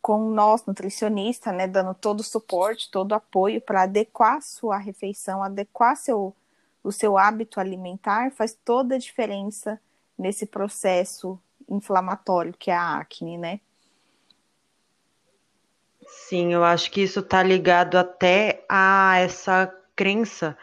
com 0.01 0.29
nós, 0.29 0.65
nutricionista, 0.65 1.51
né, 1.51 1.67
dando 1.67 1.93
todo 1.93 2.21
o 2.21 2.24
suporte, 2.24 2.91
todo 2.91 3.12
o 3.12 3.15
apoio 3.15 3.62
para 3.62 3.83
adequar 3.83 4.38
a 4.38 4.41
sua 4.41 4.77
refeição, 4.77 5.43
adequar 5.43 5.98
seu, 5.98 6.36
o 6.83 6.91
seu 6.91 7.17
hábito 7.17 7.60
alimentar, 7.60 8.31
faz 8.31 8.57
toda 8.65 8.95
a 8.95 9.00
diferença 9.00 9.79
nesse 10.17 10.45
processo 10.45 11.39
inflamatório 11.67 12.53
que 12.53 12.69
é 12.69 12.75
a 12.75 12.98
acne, 12.98 13.38
né? 13.38 13.60
Sim, 16.07 16.53
eu 16.53 16.63
acho 16.63 16.91
que 16.91 17.01
isso 17.01 17.21
está 17.21 17.41
ligado 17.41 17.98
até 17.98 18.65
a 18.67 19.17
essa 19.19 19.74
crença, 19.95 20.57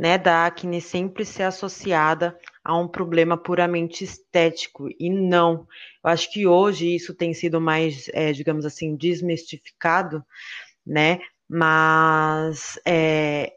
né, 0.00 0.16
da 0.16 0.46
acne 0.46 0.80
sempre 0.80 1.26
ser 1.26 1.42
associada 1.42 2.34
a 2.64 2.74
um 2.74 2.88
problema 2.88 3.36
puramente 3.36 4.02
estético 4.02 4.88
e 4.98 5.10
não. 5.10 5.68
Eu 6.02 6.10
acho 6.10 6.32
que 6.32 6.46
hoje 6.46 6.94
isso 6.96 7.14
tem 7.14 7.34
sido 7.34 7.60
mais, 7.60 8.08
é, 8.14 8.32
digamos 8.32 8.64
assim, 8.64 8.96
desmistificado, 8.96 10.24
né? 10.86 11.20
Mas 11.46 12.80
é, 12.86 13.52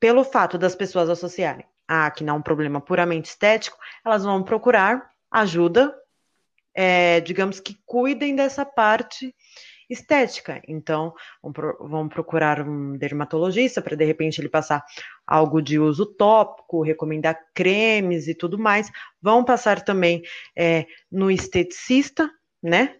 pelo 0.00 0.24
fato 0.24 0.58
das 0.58 0.74
pessoas 0.74 1.08
associarem 1.08 1.64
a 1.86 2.06
acne 2.06 2.28
a 2.28 2.34
um 2.34 2.42
problema 2.42 2.80
puramente 2.80 3.26
estético, 3.26 3.78
elas 4.04 4.24
vão 4.24 4.42
procurar 4.42 5.12
ajuda, 5.30 5.94
é, 6.74 7.20
digamos 7.20 7.60
que 7.60 7.78
cuidem 7.86 8.34
dessa 8.34 8.64
parte 8.64 9.32
estética. 9.92 10.60
Então, 10.66 11.12
vão, 11.42 11.52
pro, 11.52 11.88
vão 11.88 12.08
procurar 12.08 12.60
um 12.60 12.96
dermatologista 12.96 13.80
para 13.82 13.96
de 13.96 14.04
repente 14.04 14.40
ele 14.40 14.48
passar 14.48 14.84
algo 15.26 15.60
de 15.60 15.78
uso 15.78 16.06
tópico, 16.06 16.82
recomendar 16.82 17.38
cremes 17.54 18.28
e 18.28 18.34
tudo 18.34 18.58
mais. 18.58 18.90
Vão 19.20 19.44
passar 19.44 19.84
também 19.84 20.22
é, 20.56 20.86
no 21.10 21.30
esteticista, 21.30 22.30
né? 22.62 22.96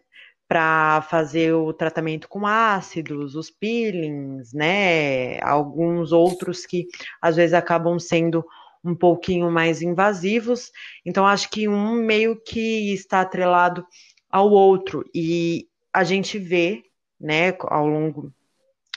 Para 0.47 1.03
fazer 1.03 1.55
o 1.55 1.73
tratamento 1.73 2.29
com 2.29 2.47
ácidos, 2.47 3.35
os 3.35 3.51
peelings, 3.51 4.53
né? 4.53 5.41
Alguns 5.41 6.13
outros 6.13 6.67
que 6.67 6.87
às 7.21 7.37
vezes 7.37 7.55
acabam 7.55 7.99
sendo 7.99 8.45
um 8.85 8.95
pouquinho 8.95 9.51
mais 9.51 9.81
invasivos. 9.81 10.71
Então, 11.07 11.27
acho 11.27 11.49
que 11.51 11.69
um 11.69 11.95
meio 11.95 12.41
que 12.43 12.93
está 12.93 13.21
atrelado 13.21 13.87
ao 14.29 14.51
outro. 14.51 15.05
E 15.15 15.69
a 15.93 16.05
gente 16.05 16.39
vê, 16.39 16.85
né, 17.21 17.55
ao 17.63 17.87
longo 17.87 18.33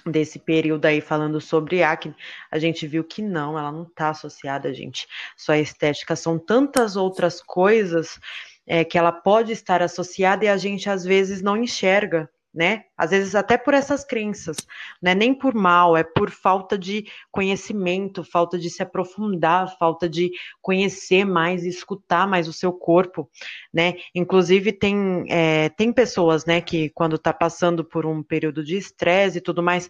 desse 0.05 0.37
período 0.37 0.85
aí 0.85 1.01
falando 1.01 1.41
sobre 1.41 1.83
acne, 1.83 2.15
a 2.51 2.59
gente 2.59 2.85
viu 2.85 3.03
que 3.03 3.21
não, 3.21 3.57
ela 3.57 3.71
não 3.71 3.83
está 3.83 4.09
associada, 4.09 4.73
gente, 4.73 5.07
só 5.35 5.53
a 5.53 5.59
estética, 5.59 6.15
são 6.15 6.37
tantas 6.37 6.95
outras 6.95 7.41
coisas 7.41 8.19
é, 8.67 8.83
que 8.83 8.97
ela 8.97 9.11
pode 9.11 9.51
estar 9.51 9.81
associada 9.81 10.45
e 10.45 10.47
a 10.47 10.57
gente 10.57 10.89
às 10.89 11.03
vezes 11.03 11.41
não 11.41 11.57
enxerga, 11.57 12.29
né? 12.55 12.85
Às 12.97 13.11
vezes 13.11 13.35
até 13.35 13.57
por 13.57 13.73
essas 13.73 14.05
crenças, 14.05 14.55
não 15.01 15.11
é 15.11 15.15
nem 15.15 15.33
por 15.33 15.53
mal, 15.53 15.97
é 15.97 16.03
por 16.03 16.31
falta 16.31 16.77
de 16.77 17.05
conhecimento, 17.29 18.23
falta 18.23 18.57
de 18.57 18.69
se 18.69 18.81
aprofundar, 18.81 19.77
falta 19.77 20.07
de 20.07 20.31
conhecer 20.61 21.25
mais 21.25 21.65
escutar 21.65 22.25
mais 22.25 22.47
o 22.47 22.53
seu 22.53 22.71
corpo, 22.71 23.29
né? 23.73 23.95
Inclusive 24.15 24.71
tem, 24.71 25.25
é, 25.29 25.67
tem 25.69 25.91
pessoas, 25.91 26.45
né, 26.45 26.61
que 26.61 26.89
quando 26.91 27.17
está 27.17 27.33
passando 27.33 27.83
por 27.83 28.05
um 28.05 28.23
período 28.23 28.63
de 28.63 28.77
estresse 28.77 29.39
e 29.39 29.41
tudo 29.41 29.61
mais, 29.61 29.89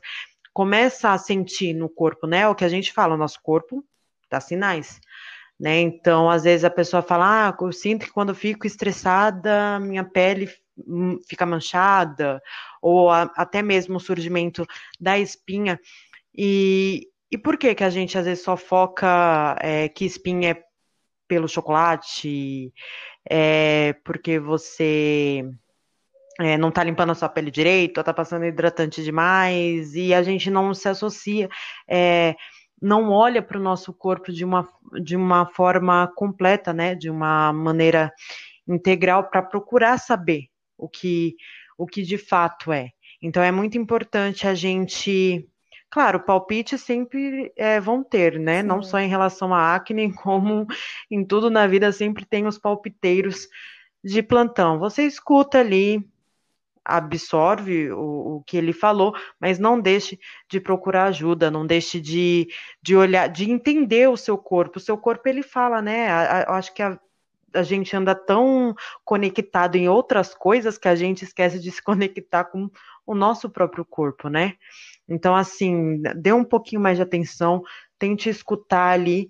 começa 0.52 1.12
a 1.12 1.18
sentir 1.20 1.74
no 1.74 1.88
corpo, 1.88 2.26
né? 2.26 2.48
O 2.48 2.56
que 2.56 2.66
a 2.66 2.70
gente 2.70 2.92
fala, 2.92 3.16
nosso 3.16 3.40
corpo 3.44 3.86
dá 4.30 4.40
sinais. 4.40 5.00
Né? 5.60 5.80
Então, 5.82 6.30
às 6.30 6.44
vezes 6.44 6.66
a 6.66 6.70
pessoa 6.70 7.02
fala: 7.02 7.50
Ah, 7.50 7.58
eu 7.62 7.72
sinto 7.72 8.06
que 8.06 8.12
quando 8.12 8.30
eu 8.30 8.36
fico 8.36 8.68
estressada, 8.68 9.80
minha 9.80 10.04
pele 10.04 10.50
fica 11.28 11.46
manchada, 11.46 12.42
ou 12.82 13.10
a, 13.10 13.24
até 13.36 13.62
mesmo 13.62 13.98
o 13.98 14.00
surgimento 14.00 14.66
da 15.00 15.18
espinha. 15.18 15.80
E, 16.38 17.08
e 17.32 17.38
por 17.38 17.58
que 17.58 17.74
que 17.76 17.84
a 17.84 17.90
gente 17.90 18.18
às 18.18 18.26
vezes 18.26 18.44
só 18.44 18.58
foca 18.58 19.56
é, 19.62 19.90
que 19.90 20.06
espinha 20.06 20.52
é 20.52 20.66
pelo 21.28 21.48
chocolate, 21.48 22.74
é 23.28 23.94
porque 24.04 24.40
você 24.40 25.44
é, 26.40 26.58
não 26.58 26.70
está 26.70 26.84
limpando 26.84 27.12
a 27.12 27.16
sua 27.16 27.30
pele 27.30 27.50
direito, 27.50 28.00
está 28.00 28.14
passando 28.14 28.46
hidratante 28.46 29.04
demais, 29.04 29.96
e 29.96 30.14
a 30.14 30.22
gente 30.22 30.50
não 30.52 30.74
se 30.74 30.88
associa, 30.88 31.50
é, 31.90 32.36
não 32.82 33.10
olha 33.10 33.42
para 33.42 33.58
o 33.58 33.62
nosso 33.62 33.94
corpo 33.94 34.32
de 34.32 34.46
uma, 34.46 34.68
de 35.04 35.16
uma 35.16 35.46
forma 35.48 36.12
completa, 36.16 36.74
né, 36.74 36.94
de 36.94 37.10
uma 37.10 37.52
maneira 37.52 38.12
integral 38.68 39.30
para 39.30 39.42
procurar 39.42 39.98
saber 39.98 40.50
o 40.78 40.88
que, 40.88 41.36
o 41.78 41.86
que 41.86 42.02
de 42.02 42.18
fato 42.18 42.72
é. 42.72 42.92
Então 43.22 43.42
é 43.42 43.52
muito 43.52 43.78
importante 43.78 44.48
a 44.48 44.54
gente. 44.54 45.48
Claro, 45.90 46.20
palpites 46.20 46.82
sempre 46.82 47.54
é, 47.56 47.80
vão 47.80 48.04
ter, 48.04 48.38
né? 48.40 48.62
Sim. 48.62 48.68
Não 48.68 48.84
só 48.84 49.00
em 49.00 49.08
relação 49.08 49.54
à 49.54 49.76
acne, 49.76 50.12
como 50.14 50.68
em 51.10 51.24
tudo 51.24 51.50
na 51.50 51.68
vida 51.68 51.92
sempre 51.92 52.26
tem 52.26 52.46
os 52.48 52.58
palpiteiros 52.58 53.48
de 54.04 54.22
plantão. 54.22 54.78
Você 54.78 55.04
escuta 55.04 55.60
ali, 55.60 56.08
absorve 56.84 57.92
o, 57.92 58.38
o, 58.38 58.44
que 58.46 58.58
ele 58.58 58.72
falou, 58.72 59.16
mas 59.40 59.58
não 59.58 59.80
deixe 59.80 60.20
de 60.48 60.60
procurar 60.60 61.06
ajuda, 61.06 61.50
não 61.50 61.66
deixe 61.66 62.00
de, 62.00 62.48
de 62.82 62.96
olhar, 62.96 63.28
de 63.28 63.50
entender 63.50 64.08
o 64.08 64.18
seu 64.18 64.38
corpo. 64.38 64.78
O 64.78 64.82
seu 64.82 64.98
corpo 64.98 65.28
ele 65.28 65.42
fala, 65.42 65.82
né? 65.82 66.08
Eu 66.48 66.54
acho 66.54 66.74
que 66.74 66.84
a, 66.84 67.00
a 67.56 67.64
gente 67.64 67.96
anda 67.96 68.14
tão 68.14 68.76
conectado 69.04 69.76
em 69.76 69.88
outras 69.90 70.34
coisas 70.34 70.78
que 70.78 70.88
a 70.88 70.96
gente 70.96 71.24
esquece 71.24 71.60
de 71.60 71.72
se 71.72 71.82
conectar 71.84 72.46
com 72.46 72.70
o 73.06 73.16
nosso 73.16 73.50
próprio 73.50 73.86
corpo, 73.86 74.30
né? 74.30 74.56
Então, 75.08 75.36
assim, 75.36 76.02
dê 76.16 76.34
um 76.34 76.44
pouquinho 76.44 76.82
mais 76.82 76.98
de 76.98 77.04
atenção, 77.04 77.64
tente 78.00 78.30
escutar 78.30 78.90
ali 78.90 79.30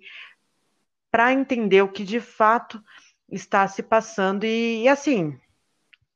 para 1.11 1.33
entender 1.33 1.81
o 1.81 1.91
que 1.91 2.03
de 2.03 2.19
fato 2.19 2.81
está 3.29 3.67
se 3.67 3.83
passando 3.83 4.45
e, 4.45 4.83
e, 4.83 4.87
assim, 4.87 5.37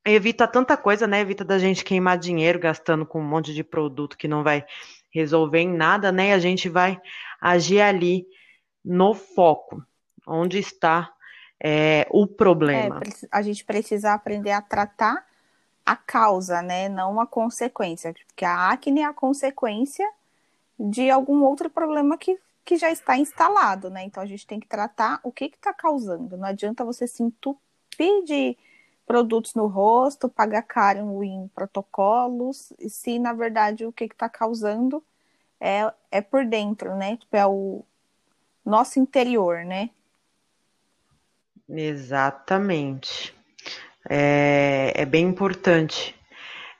evita 0.05 0.47
tanta 0.47 0.77
coisa, 0.77 1.07
né? 1.07 1.21
Evita 1.21 1.43
da 1.43 1.59
gente 1.59 1.83
queimar 1.83 2.17
dinheiro 2.17 2.59
gastando 2.59 3.05
com 3.05 3.19
um 3.19 3.27
monte 3.27 3.53
de 3.53 3.63
produto 3.63 4.17
que 4.17 4.27
não 4.27 4.43
vai 4.43 4.65
resolver 5.11 5.59
em 5.59 5.73
nada, 5.73 6.11
né? 6.11 6.33
A 6.33 6.39
gente 6.39 6.69
vai 6.69 6.99
agir 7.41 7.81
ali 7.81 8.25
no 8.83 9.13
foco, 9.13 9.83
onde 10.25 10.59
está 10.59 11.11
é, 11.59 12.07
o 12.09 12.25
problema. 12.25 13.01
É, 13.05 13.27
a 13.31 13.41
gente 13.41 13.65
precisa 13.65 14.13
aprender 14.13 14.51
a 14.51 14.61
tratar 14.61 15.25
a 15.85 15.95
causa, 15.95 16.61
né? 16.61 16.87
Não 16.87 17.19
a 17.19 17.27
consequência. 17.27 18.13
Porque 18.27 18.45
a 18.45 18.69
acne 18.69 19.01
é 19.01 19.05
a 19.05 19.13
consequência 19.13 20.09
de 20.79 21.09
algum 21.09 21.43
outro 21.43 21.69
problema 21.69 22.17
que, 22.17 22.39
que 22.63 22.77
já 22.77 22.89
está 22.89 23.17
instalado, 23.17 23.89
né? 23.89 24.03
Então 24.03 24.23
a 24.23 24.25
gente 24.25 24.47
tem 24.47 24.59
que 24.59 24.67
tratar 24.67 25.19
o 25.23 25.31
que 25.31 25.45
está 25.45 25.73
causando. 25.73 26.37
Não 26.37 26.45
adianta 26.45 26.85
você 26.85 27.07
se 27.07 27.23
entupir 27.23 28.23
de 28.23 28.57
produtos 29.05 29.55
no 29.55 29.65
rosto, 29.65 30.29
pagar 30.29 30.61
caro 30.61 31.23
em 31.23 31.47
protocolos, 31.55 32.71
se 32.87 33.17
na 33.17 33.33
verdade 33.33 33.83
o 33.83 33.91
que 33.91 34.03
está 34.03 34.29
causando 34.29 35.03
é, 35.59 35.91
é 36.11 36.21
por 36.21 36.45
dentro, 36.45 36.95
né? 36.95 37.17
Tipo, 37.17 37.35
é 37.35 37.47
o 37.47 37.83
nosso 38.63 38.99
interior, 38.99 39.65
né? 39.65 39.89
Exatamente. 41.69 43.33
É, 44.09 44.91
é 44.95 45.05
bem 45.05 45.25
importante 45.25 46.15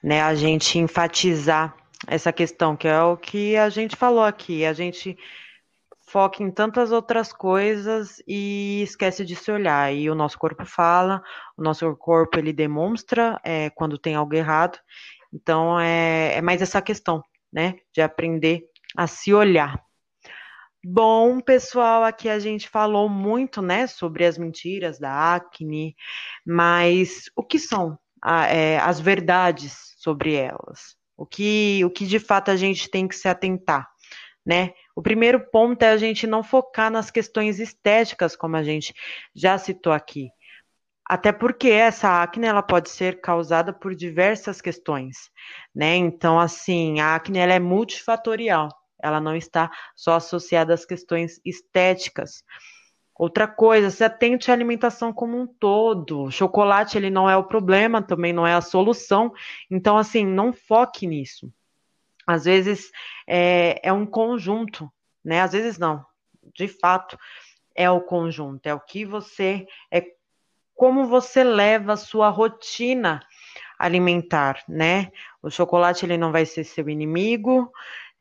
né, 0.02 0.22
a 0.22 0.34
gente 0.34 0.80
enfatizar 0.80 1.76
essa 2.08 2.32
questão, 2.32 2.76
que 2.76 2.88
é 2.88 3.02
o 3.02 3.18
que 3.18 3.56
a 3.56 3.70
gente 3.70 3.96
falou 3.96 4.24
aqui. 4.24 4.66
A 4.66 4.74
gente 4.74 5.18
foca 6.08 6.42
em 6.42 6.50
tantas 6.50 6.92
outras 6.92 7.32
coisas 7.32 8.22
e 8.28 8.82
esquece 8.82 9.24
de 9.24 9.36
se 9.36 9.52
olhar. 9.52 9.94
E 9.94 10.10
o 10.10 10.16
nosso 10.16 10.40
corpo 10.40 10.66
fala, 10.66 11.22
o 11.56 11.62
nosso 11.62 11.96
corpo 11.96 12.40
ele 12.40 12.52
demonstra 12.52 13.40
é, 13.44 13.70
quando 13.70 13.98
tem 13.98 14.16
algo 14.16 14.34
errado. 14.34 14.80
Então 15.32 15.80
é, 15.80 16.36
é 16.36 16.42
mais 16.42 16.62
essa 16.62 16.82
questão, 16.82 17.24
né, 17.54 17.76
de 17.94 18.02
aprender 18.02 18.66
a 18.98 19.06
se 19.06 19.34
olhar. 19.34 19.80
Bom, 20.84 21.42
pessoal, 21.42 22.06
aqui 22.06 22.30
a 22.30 22.40
gente 22.40 22.70
falou 22.70 23.10
muito, 23.10 23.62
né, 23.62 23.86
sobre 23.86 24.26
as 24.26 24.38
mentiras 24.38 24.98
da 24.98 25.36
acne, 25.36 25.94
mas 26.46 27.30
o 27.36 27.44
que 27.44 27.60
são 27.60 28.00
a, 28.22 28.48
é, 28.48 28.78
as 28.78 28.98
verdades 29.00 29.94
sobre 29.98 30.36
elas? 30.36 30.96
O 31.18 31.26
que, 31.26 31.84
o 31.84 31.90
que 31.90 32.06
de 32.08 32.18
fato 32.18 32.50
a 32.50 32.56
gente 32.56 32.90
tem 32.90 33.08
que 33.10 33.16
se 33.16 33.28
atentar, 33.28 33.90
né? 34.46 34.72
O 34.96 35.02
primeiro 35.02 35.42
ponto 35.52 35.84
é 35.84 35.90
a 35.90 35.98
gente 35.98 36.26
não 36.26 36.44
focar 36.44 36.90
nas 36.90 37.12
questões 37.12 37.60
estéticas, 37.60 38.36
como 38.36 38.56
a 38.56 38.64
gente 38.64 38.94
já 39.36 39.58
citou 39.58 39.92
aqui. 39.92 40.30
Até 41.06 41.32
porque 41.34 41.70
essa 41.70 42.24
acne 42.24 42.48
ela 42.48 42.64
pode 42.64 42.90
ser 42.90 43.20
causada 43.22 43.74
por 43.74 43.94
diversas 43.96 44.62
questões, 44.62 45.30
né? 45.76 45.96
Então, 45.98 46.40
assim, 46.40 47.02
a 47.02 47.16
acne 47.16 47.40
ela 47.40 47.54
é 47.54 47.60
multifatorial. 47.60 48.70
Ela 49.02 49.20
não 49.20 49.36
está 49.36 49.72
só 49.96 50.16
associada 50.16 50.74
às 50.74 50.86
questões 50.86 51.40
estéticas. 51.46 52.44
Outra 53.16 53.48
coisa, 53.48 53.90
se 53.90 54.04
atente 54.04 54.50
à 54.50 54.54
alimentação 54.54 55.12
como 55.12 55.38
um 55.38 55.46
todo. 55.46 56.24
O 56.24 56.32
chocolate 56.32 56.98
ele 56.98 57.10
não 57.10 57.30
é 57.30 57.36
o 57.36 57.44
problema, 57.44 58.02
também 58.02 58.32
não 58.32 58.48
é 58.48 58.54
a 58.54 58.62
solução. 58.62 59.34
Então, 59.70 59.98
assim, 59.98 60.26
não 60.26 60.54
foque 60.54 61.06
nisso. 61.06 61.52
Às 62.26 62.46
vezes 62.46 62.92
é, 63.28 63.80
é 63.84 63.92
um 63.92 64.06
conjunto, 64.06 64.90
né? 65.24 65.42
Às 65.42 65.52
vezes 65.52 65.78
não. 65.78 66.06
De 66.54 66.68
fato, 66.68 67.18
é 67.76 67.90
o 67.90 68.02
conjunto. 68.02 68.68
É 68.68 68.74
o 68.74 68.80
que 68.80 69.04
você 69.04 69.66
é 69.92 70.02
como 70.76 71.08
você 71.08 71.44
leva 71.44 71.92
a 71.92 71.98
sua 71.98 72.30
rotina 72.30 73.20
alimentar, 73.78 74.64
né? 74.66 75.12
O 75.42 75.50
chocolate 75.50 76.06
ele 76.06 76.18
não 76.18 76.32
vai 76.32 76.46
ser 76.46 76.64
seu 76.64 76.88
inimigo, 76.88 77.70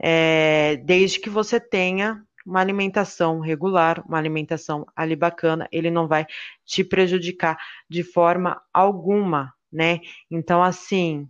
é, 0.01 0.77
desde 0.77 1.21
que 1.21 1.31
você 1.31 1.59
tenha 1.61 2.23
uma 2.47 2.61
alimentação 2.61 3.41
regular, 3.41 4.03
uma 4.07 4.17
alimentação 4.17 4.87
ali 4.97 5.15
bacana, 5.15 5.69
ele 5.71 5.91
não 5.91 6.09
vai 6.09 6.27
te 6.65 6.83
prejudicar 6.83 7.59
de 7.89 8.03
forma 8.03 8.61
alguma, 8.73 9.53
né? 9.71 10.01
Então, 10.31 10.63
assim, 10.63 11.29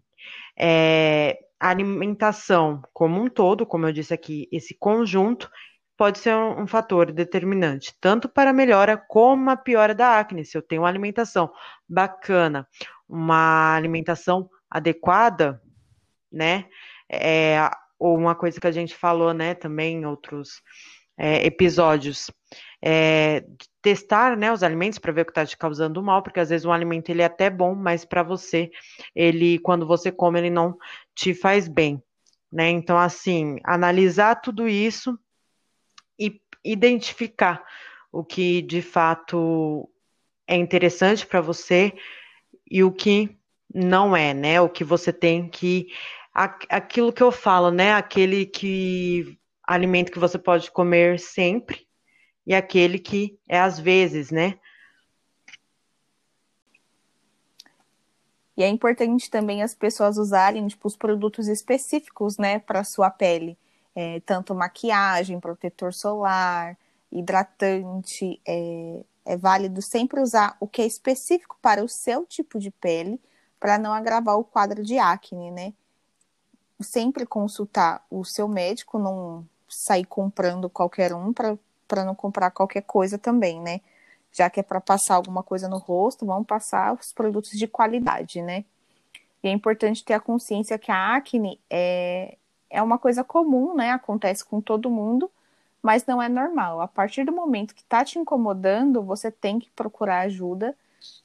é, 0.56 1.38
a 1.58 1.70
alimentação 1.70 2.82
como 2.92 3.20
um 3.20 3.28
todo, 3.28 3.66
como 3.66 3.86
eu 3.86 3.92
disse 3.92 4.14
aqui, 4.14 4.48
esse 4.52 4.76
conjunto 4.78 5.50
pode 5.96 6.20
ser 6.20 6.34
um, 6.36 6.62
um, 6.62 6.66
fator 6.68 7.10
determinante, 7.10 7.92
tanto 8.00 8.28
para 8.28 8.50
a 8.50 8.52
melhora 8.52 8.96
como 8.96 9.50
a 9.50 9.56
piora 9.56 9.94
da 9.94 10.20
acne. 10.20 10.44
Se 10.44 10.56
eu 10.56 10.62
tenho 10.62 10.82
uma 10.82 10.88
alimentação 10.88 11.50
bacana, 11.88 12.68
uma 13.08 13.74
alimentação 13.74 14.48
adequada, 14.70 15.60
né? 16.30 16.66
É, 17.10 17.58
ou 17.98 18.16
uma 18.16 18.34
coisa 18.34 18.60
que 18.60 18.66
a 18.66 18.72
gente 18.72 18.94
falou, 18.94 19.32
né, 19.32 19.54
também 19.54 19.98
em 19.98 20.06
outros 20.06 20.62
é, 21.18 21.44
episódios, 21.44 22.30
é, 22.80 23.44
testar, 23.82 24.36
né, 24.36 24.52
os 24.52 24.62
alimentos 24.62 24.98
para 24.98 25.12
ver 25.12 25.22
o 25.22 25.24
que 25.24 25.32
está 25.32 25.44
te 25.44 25.56
causando 25.56 26.02
mal, 26.02 26.22
porque 26.22 26.38
às 26.38 26.50
vezes 26.50 26.64
um 26.64 26.72
alimento 26.72 27.10
ele 27.10 27.22
é 27.22 27.24
até 27.24 27.50
bom, 27.50 27.74
mas 27.74 28.04
para 28.04 28.22
você, 28.22 28.70
ele, 29.14 29.58
quando 29.58 29.86
você 29.86 30.12
come, 30.12 30.38
ele 30.38 30.50
não 30.50 30.78
te 31.14 31.34
faz 31.34 31.66
bem, 31.66 32.00
né? 32.50 32.70
Então, 32.70 32.96
assim, 32.96 33.58
analisar 33.64 34.36
tudo 34.36 34.68
isso 34.68 35.18
e 36.18 36.40
identificar 36.64 37.64
o 38.12 38.24
que 38.24 38.62
de 38.62 38.80
fato 38.80 39.90
é 40.46 40.56
interessante 40.56 41.26
para 41.26 41.40
você 41.40 41.92
e 42.70 42.82
o 42.82 42.92
que 42.92 43.36
não 43.74 44.16
é, 44.16 44.32
né? 44.32 44.60
O 44.60 44.68
que 44.68 44.84
você 44.84 45.12
tem 45.12 45.48
que 45.48 45.88
aquilo 46.34 47.12
que 47.12 47.22
eu 47.22 47.32
falo, 47.32 47.70
né? 47.70 47.92
Aquele 47.94 48.46
que 48.46 49.38
alimento 49.62 50.12
que 50.12 50.18
você 50.18 50.38
pode 50.38 50.70
comer 50.70 51.18
sempre 51.18 51.86
e 52.46 52.54
aquele 52.54 52.98
que 52.98 53.38
é 53.48 53.60
às 53.60 53.78
vezes, 53.78 54.30
né? 54.30 54.58
E 58.56 58.62
é 58.62 58.68
importante 58.68 59.30
também 59.30 59.62
as 59.62 59.72
pessoas 59.72 60.18
usarem 60.18 60.66
tipo, 60.66 60.88
os 60.88 60.96
produtos 60.96 61.46
específicos, 61.46 62.38
né, 62.38 62.58
para 62.58 62.82
sua 62.82 63.08
pele. 63.08 63.56
É, 63.94 64.20
tanto 64.20 64.54
maquiagem, 64.54 65.38
protetor 65.38 65.94
solar, 65.94 66.76
hidratante. 67.12 68.40
É, 68.46 69.00
é 69.24 69.36
válido 69.36 69.82
sempre 69.82 70.20
usar 70.20 70.56
o 70.58 70.66
que 70.66 70.82
é 70.82 70.86
específico 70.86 71.56
para 71.62 71.84
o 71.84 71.88
seu 71.88 72.26
tipo 72.26 72.58
de 72.58 72.70
pele, 72.70 73.20
para 73.60 73.78
não 73.78 73.92
agravar 73.92 74.36
o 74.36 74.44
quadro 74.44 74.82
de 74.82 74.98
acne, 74.98 75.50
né? 75.50 75.72
Sempre 76.80 77.26
consultar 77.26 78.04
o 78.10 78.24
seu 78.24 78.46
médico, 78.48 78.98
não 78.98 79.44
sair 79.68 80.04
comprando 80.04 80.68
qualquer 80.70 81.12
um 81.12 81.32
para 81.32 82.04
não 82.04 82.14
comprar 82.14 82.50
qualquer 82.50 82.82
coisa 82.82 83.18
também, 83.18 83.60
né? 83.60 83.80
Já 84.32 84.48
que 84.48 84.60
é 84.60 84.62
para 84.62 84.80
passar 84.80 85.16
alguma 85.16 85.42
coisa 85.42 85.68
no 85.68 85.78
rosto, 85.78 86.24
vamos 86.24 86.46
passar 86.46 86.94
os 86.94 87.12
produtos 87.12 87.50
de 87.50 87.66
qualidade, 87.66 88.42
né? 88.42 88.64
E 89.42 89.48
é 89.48 89.50
importante 89.50 90.04
ter 90.04 90.14
a 90.14 90.20
consciência 90.20 90.78
que 90.78 90.90
a 90.90 91.16
acne 91.16 91.60
é, 91.70 92.36
é 92.70 92.82
uma 92.82 92.98
coisa 92.98 93.24
comum, 93.24 93.74
né? 93.74 93.90
Acontece 93.90 94.44
com 94.44 94.60
todo 94.60 94.90
mundo, 94.90 95.30
mas 95.82 96.06
não 96.06 96.20
é 96.20 96.28
normal. 96.28 96.80
A 96.80 96.88
partir 96.88 97.24
do 97.24 97.32
momento 97.32 97.74
que 97.74 97.82
está 97.82 98.04
te 98.04 98.18
incomodando, 98.18 99.02
você 99.02 99.30
tem 99.30 99.58
que 99.58 99.70
procurar 99.70 100.20
ajuda 100.20 100.76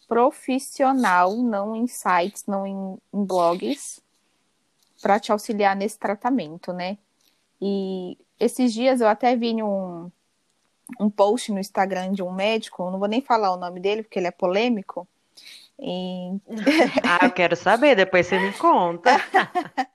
profissional, 0.08 1.36
não 1.36 1.76
em 1.76 1.88
sites, 1.88 2.46
não 2.46 2.68
em, 2.68 2.98
em 3.14 3.26
blogs, 3.26 4.00
para 5.04 5.20
te 5.20 5.34
auxiliar 5.34 5.76
nesse 5.76 6.00
tratamento, 6.00 6.72
né? 6.72 6.98
E 7.62 8.18
esses 8.40 8.74
dias 8.74 9.02
eu 9.02 9.08
até 9.08 9.36
vi 9.36 9.62
um, 9.62 10.10
um 10.98 11.10
post 11.10 11.52
no 11.52 11.60
Instagram 11.60 12.14
de 12.14 12.24
um 12.24 12.32
médico, 12.32 12.90
não 12.90 12.98
vou 12.98 13.10
nem 13.10 13.22
falar 13.22 13.52
o 13.52 13.58
nome 13.58 13.82
dele 13.82 14.02
porque 14.02 14.18
ele 14.18 14.28
é 14.28 14.32
polêmico. 14.32 15.06
E... 15.78 16.40
ah, 17.04 17.26
eu 17.26 17.32
quero 17.32 17.56
saber, 17.58 17.98
depois 17.98 18.28
você 18.28 18.40
me 18.40 18.54
conta. 18.54 19.12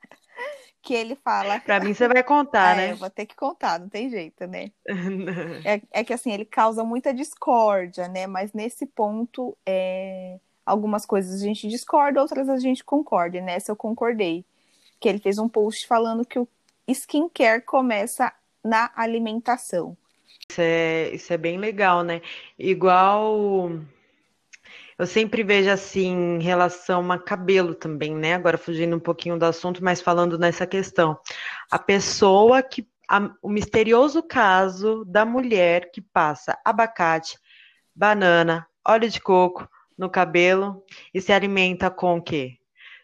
que 0.82 0.92
ele 0.92 1.16
fala. 1.16 1.58
Para 1.60 1.80
mim 1.80 1.94
você 1.94 2.06
vai 2.06 2.22
contar, 2.22 2.74
é, 2.74 2.76
né? 2.76 2.92
Eu 2.92 2.96
vou 2.96 3.08
ter 3.08 3.24
que 3.24 3.34
contar, 3.34 3.80
não 3.80 3.88
tem 3.88 4.10
jeito, 4.10 4.46
né? 4.46 4.70
é, 5.64 5.80
é, 5.90 6.04
que 6.04 6.12
assim, 6.12 6.32
ele 6.32 6.44
causa 6.44 6.84
muita 6.84 7.14
discórdia, 7.14 8.08
né? 8.08 8.26
Mas 8.26 8.52
nesse 8.52 8.84
ponto, 8.84 9.56
é... 9.64 10.38
algumas 10.66 11.06
coisas 11.06 11.40
a 11.40 11.44
gente 11.44 11.66
discorda, 11.66 12.20
outras 12.20 12.46
a 12.50 12.58
gente 12.58 12.84
concorda, 12.84 13.38
e 13.38 13.40
nessa 13.40 13.72
eu 13.72 13.76
concordei 13.76 14.44
que 15.00 15.08
ele 15.08 15.18
fez 15.18 15.38
um 15.38 15.48
post 15.48 15.86
falando 15.86 16.24
que 16.24 16.38
o 16.38 16.48
skincare 16.88 17.62
começa 17.62 18.32
na 18.64 18.90
alimentação. 18.96 19.96
Isso 20.50 20.60
é, 20.60 21.10
isso 21.14 21.32
é 21.32 21.36
bem 21.36 21.58
legal, 21.58 22.02
né? 22.02 22.22
Igual 22.58 23.70
eu 24.98 25.06
sempre 25.06 25.44
vejo 25.44 25.70
assim 25.70 26.38
em 26.38 26.42
relação 26.42 27.12
a 27.12 27.18
cabelo 27.18 27.74
também, 27.74 28.16
né? 28.16 28.34
Agora 28.34 28.58
fugindo 28.58 28.96
um 28.96 29.00
pouquinho 29.00 29.38
do 29.38 29.44
assunto, 29.44 29.82
mas 29.82 30.00
falando 30.00 30.36
nessa 30.36 30.66
questão. 30.66 31.18
A 31.70 31.78
pessoa 31.78 32.62
que. 32.62 32.86
A, 33.10 33.30
o 33.40 33.48
misterioso 33.48 34.22
caso 34.22 35.02
da 35.06 35.24
mulher 35.24 35.90
que 35.90 36.02
passa 36.02 36.58
abacate, 36.62 37.38
banana, 37.94 38.66
óleo 38.86 39.08
de 39.08 39.18
coco 39.18 39.66
no 39.96 40.10
cabelo 40.10 40.84
e 41.14 41.20
se 41.20 41.32
alimenta 41.32 41.90
com 41.90 42.18
o 42.18 42.22
quê? 42.22 42.57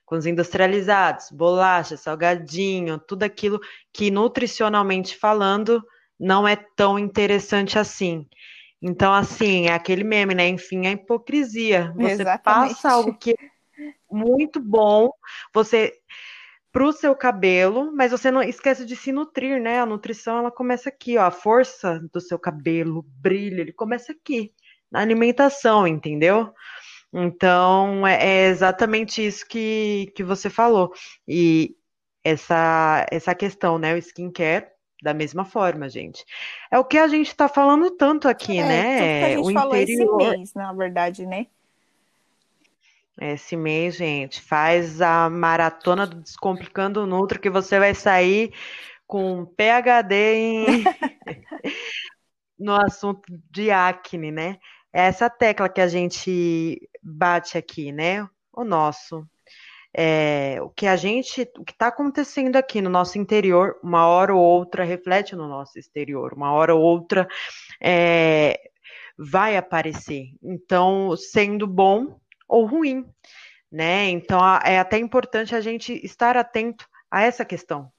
Com 0.05 0.17
os 0.17 0.27
industrializados, 0.27 1.31
bolacha, 1.31 1.97
salgadinho, 1.97 2.99
tudo 2.99 3.23
aquilo 3.23 3.61
que 3.93 4.11
nutricionalmente 4.11 5.17
falando 5.17 5.83
não 6.19 6.47
é 6.47 6.57
tão 6.77 6.99
interessante 6.99 7.79
assim. 7.79 8.27
Então, 8.81 9.15
assim, 9.15 9.67
é 9.67 9.73
aquele 9.73 10.05
meme, 10.05 10.35
né? 10.35 10.47
Enfim, 10.49 10.87
a 10.87 10.93
hipocrisia. 10.93 11.93
Você 11.97 12.23
Exatamente. 12.23 12.75
passa 12.75 12.91
algo 12.91 13.17
que 13.17 13.31
é 13.31 13.35
muito 14.11 14.61
bom, 14.61 15.11
você 15.53 15.95
para 16.71 16.85
o 16.85 16.93
seu 16.93 17.15
cabelo, 17.15 17.93
mas 17.95 18.11
você 18.11 18.33
não 18.33 18.43
esquece 18.43 18.85
de 18.85 18.97
se 18.97 19.13
nutrir, 19.13 19.63
né? 19.63 19.79
A 19.79 19.87
nutrição 19.87 20.39
ela 20.39 20.51
começa 20.51 20.89
aqui, 20.89 21.17
ó, 21.17 21.23
a 21.23 21.31
força 21.31 22.01
do 22.13 22.21
seu 22.21 22.37
cabelo, 22.37 22.99
o 22.99 23.03
brilho, 23.03 23.61
ele 23.61 23.73
começa 23.73 24.11
aqui, 24.11 24.53
na 24.91 25.01
alimentação, 25.01 25.87
entendeu? 25.87 26.53
Então, 27.17 28.05
é, 28.05 28.27
é 28.27 28.47
exatamente 28.49 29.25
isso 29.25 29.47
que, 29.47 30.13
que 30.17 30.25
você 30.25 30.51
falou. 30.51 30.93
E 31.29 31.77
essa, 32.25 33.07
essa 33.09 33.33
questão, 33.37 33.79
né? 33.79 33.95
O 33.95 33.99
skincare, 33.99 34.67
da 35.01 35.15
mesma 35.15 35.45
forma, 35.45 35.89
gente. 35.89 36.25
É 36.73 36.79
o 36.79 36.85
que 36.85 36.99
a 36.99 37.07
gente 37.07 37.29
está 37.29 37.49
falando 37.49 37.89
tanto 37.93 38.29
aqui, 38.29 38.59
é, 38.59 38.67
né? 38.67 38.97
Tudo 38.97 38.99
que 38.99 39.25
a 39.25 39.29
gente 39.29 39.51
o 39.51 39.53
falou 39.53 39.77
interior... 39.77 40.21
esse 40.21 40.31
mês, 40.31 40.55
na 40.55 40.73
verdade, 40.73 41.25
né? 41.25 41.47
Esse 43.21 43.57
mês, 43.57 43.95
gente, 43.95 44.41
faz 44.41 45.01
a 45.01 45.31
maratona 45.31 46.05
do 46.05 46.17
Descomplicando 46.17 47.07
Nutri 47.07 47.39
que 47.39 47.49
você 47.49 47.79
vai 47.79 47.95
sair 47.95 48.53
com 49.07 49.47
PhD 49.47 50.35
em... 50.35 50.67
no 52.59 52.75
assunto 52.75 53.23
de 53.53 53.71
acne, 53.71 54.33
né? 54.33 54.59
É 54.93 55.03
essa 55.03 55.31
tecla 55.31 55.69
que 55.69 55.81
a 55.81 55.87
gente 55.87 56.89
bate 57.05 57.59
aqui, 57.59 57.93
né? 57.93 58.27
O 58.53 58.65
nosso. 58.65 59.29
É, 59.97 60.59
o 60.61 60.71
que 60.71 60.89
a 60.89 60.97
gente, 60.97 61.43
o 61.57 61.65
que 61.65 61.73
está 61.73 61.87
acontecendo 61.87 62.57
aqui 62.57 62.81
no 62.81 62.91
nosso 62.91 63.17
interior, 63.17 63.79
uma 63.81 64.07
hora 64.09 64.35
ou 64.35 64.43
outra 64.43 64.83
reflete 64.83 65.37
no 65.37 65.47
nosso 65.47 65.79
exterior, 65.79 66.33
uma 66.35 66.53
hora 66.53 66.75
ou 66.75 66.83
outra 66.83 67.29
é, 67.81 68.59
vai 69.17 69.57
aparecer. 69.57 70.31
Então, 70.43 71.17
sendo 71.17 71.67
bom 71.67 72.19
ou 72.49 72.67
ruim, 72.67 73.07
né? 73.71 74.09
Então, 74.11 74.41
é 74.65 74.79
até 74.79 74.99
importante 74.99 75.55
a 75.55 75.61
gente 75.61 75.93
estar 76.05 76.37
atento 76.37 76.89
a 77.11 77.23
essa 77.23 77.45
questão. 77.45 77.93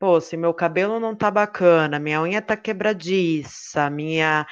Pô, 0.00 0.20
se 0.20 0.36
meu 0.36 0.52
cabelo 0.52 0.98
não 0.98 1.14
tá 1.14 1.30
bacana, 1.30 1.96
minha 2.00 2.20
unha 2.20 2.42
tá 2.42 2.56
quebradiça, 2.56 3.88
minha 3.88 4.44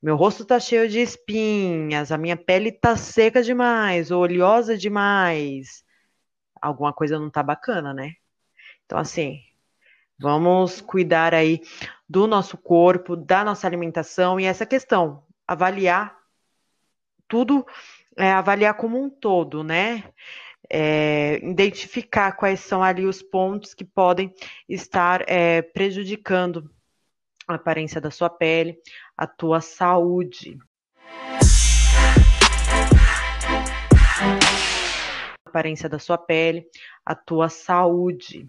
meu 0.00 0.16
rosto 0.16 0.44
tá 0.44 0.60
cheio 0.60 0.88
de 0.88 1.00
espinhas, 1.00 2.12
a 2.12 2.18
minha 2.18 2.36
pele 2.36 2.70
tá 2.70 2.96
seca 2.96 3.42
demais, 3.42 4.10
oleosa 4.12 4.78
demais. 4.78 5.84
Alguma 6.60 6.92
coisa 6.92 7.18
não 7.18 7.28
tá 7.30 7.42
bacana, 7.42 7.92
né? 7.92 8.12
Então, 8.86 8.98
assim, 8.98 9.40
vamos 10.18 10.80
cuidar 10.80 11.34
aí 11.34 11.60
do 12.08 12.26
nosso 12.26 12.56
corpo, 12.56 13.16
da 13.16 13.44
nossa 13.44 13.66
alimentação 13.66 14.38
e 14.38 14.44
essa 14.44 14.64
questão, 14.64 15.24
avaliar 15.46 16.16
tudo, 17.26 17.66
é, 18.16 18.32
avaliar 18.32 18.74
como 18.74 19.02
um 19.02 19.10
todo, 19.10 19.64
né? 19.64 20.04
É, 20.70 21.38
identificar 21.44 22.32
quais 22.32 22.60
são 22.60 22.82
ali 22.82 23.04
os 23.04 23.22
pontos 23.22 23.74
que 23.74 23.84
podem 23.84 24.32
estar 24.68 25.24
é, 25.28 25.62
prejudicando 25.62 26.70
a 27.48 27.54
aparência 27.54 28.00
da 28.00 28.10
sua 28.10 28.28
pele, 28.28 28.78
a 29.16 29.26
tua 29.26 29.60
saúde. 29.60 30.58
A 35.44 35.48
aparência 35.48 35.88
da 35.88 35.98
sua 35.98 36.18
pele, 36.18 36.66
a 37.04 37.14
tua 37.14 37.48
saúde. 37.48 38.46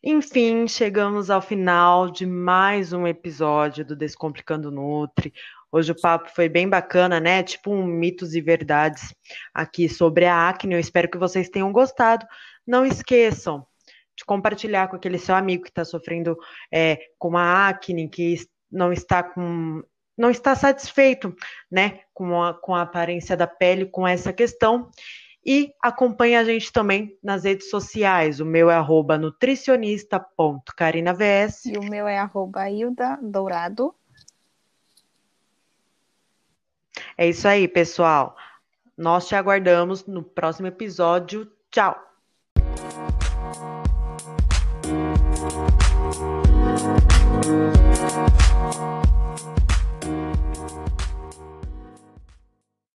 Enfim, 0.00 0.68
chegamos 0.68 1.28
ao 1.28 1.42
final 1.42 2.08
de 2.08 2.24
mais 2.24 2.92
um 2.92 3.06
episódio 3.06 3.84
do 3.84 3.96
Descomplicando 3.96 4.70
Nutri. 4.70 5.32
Hoje 5.72 5.90
o 5.90 6.00
papo 6.00 6.30
foi 6.30 6.48
bem 6.48 6.68
bacana, 6.68 7.18
né? 7.18 7.42
Tipo 7.42 7.72
um 7.72 7.84
mitos 7.84 8.34
e 8.34 8.40
verdades 8.40 9.12
aqui 9.52 9.88
sobre 9.88 10.24
a 10.26 10.48
acne. 10.48 10.74
Eu 10.74 10.78
espero 10.78 11.10
que 11.10 11.18
vocês 11.18 11.48
tenham 11.48 11.72
gostado. 11.72 12.24
Não 12.64 12.86
esqueçam 12.86 13.66
de 14.16 14.24
compartilhar 14.24 14.88
com 14.88 14.96
aquele 14.96 15.18
seu 15.18 15.34
amigo 15.34 15.64
que 15.64 15.70
está 15.70 15.84
sofrendo 15.84 16.38
é, 16.72 16.98
com 17.18 17.36
a 17.36 17.68
acne, 17.68 18.08
que 18.08 18.36
não 18.70 18.92
está 18.92 19.22
com 19.22 19.82
não 20.16 20.30
está 20.30 20.54
satisfeito, 20.54 21.34
né, 21.68 22.02
com 22.14 22.40
a, 22.40 22.54
com 22.54 22.72
a 22.72 22.82
aparência 22.82 23.36
da 23.36 23.48
pele, 23.48 23.86
com 23.86 24.06
essa 24.06 24.32
questão. 24.32 24.88
E 25.44 25.74
acompanhe 25.82 26.36
a 26.36 26.44
gente 26.44 26.72
também 26.72 27.18
nas 27.22 27.44
redes 27.44 27.68
sociais. 27.68 28.40
O 28.40 28.46
meu 28.46 28.70
é 28.70 28.76
arroba 28.76 29.18
nutricionista.carinavs. 29.18 31.66
E 31.66 31.76
o 31.76 31.82
meu 31.82 32.08
é 32.08 32.16
arroba 32.16 32.70
Hilda 32.70 33.18
Dourado. 33.20 33.94
É 37.18 37.28
isso 37.28 37.46
aí, 37.46 37.68
pessoal. 37.68 38.34
Nós 38.96 39.28
te 39.28 39.34
aguardamos 39.34 40.06
no 40.06 40.22
próximo 40.22 40.68
episódio. 40.68 41.52
Tchau! 41.70 42.13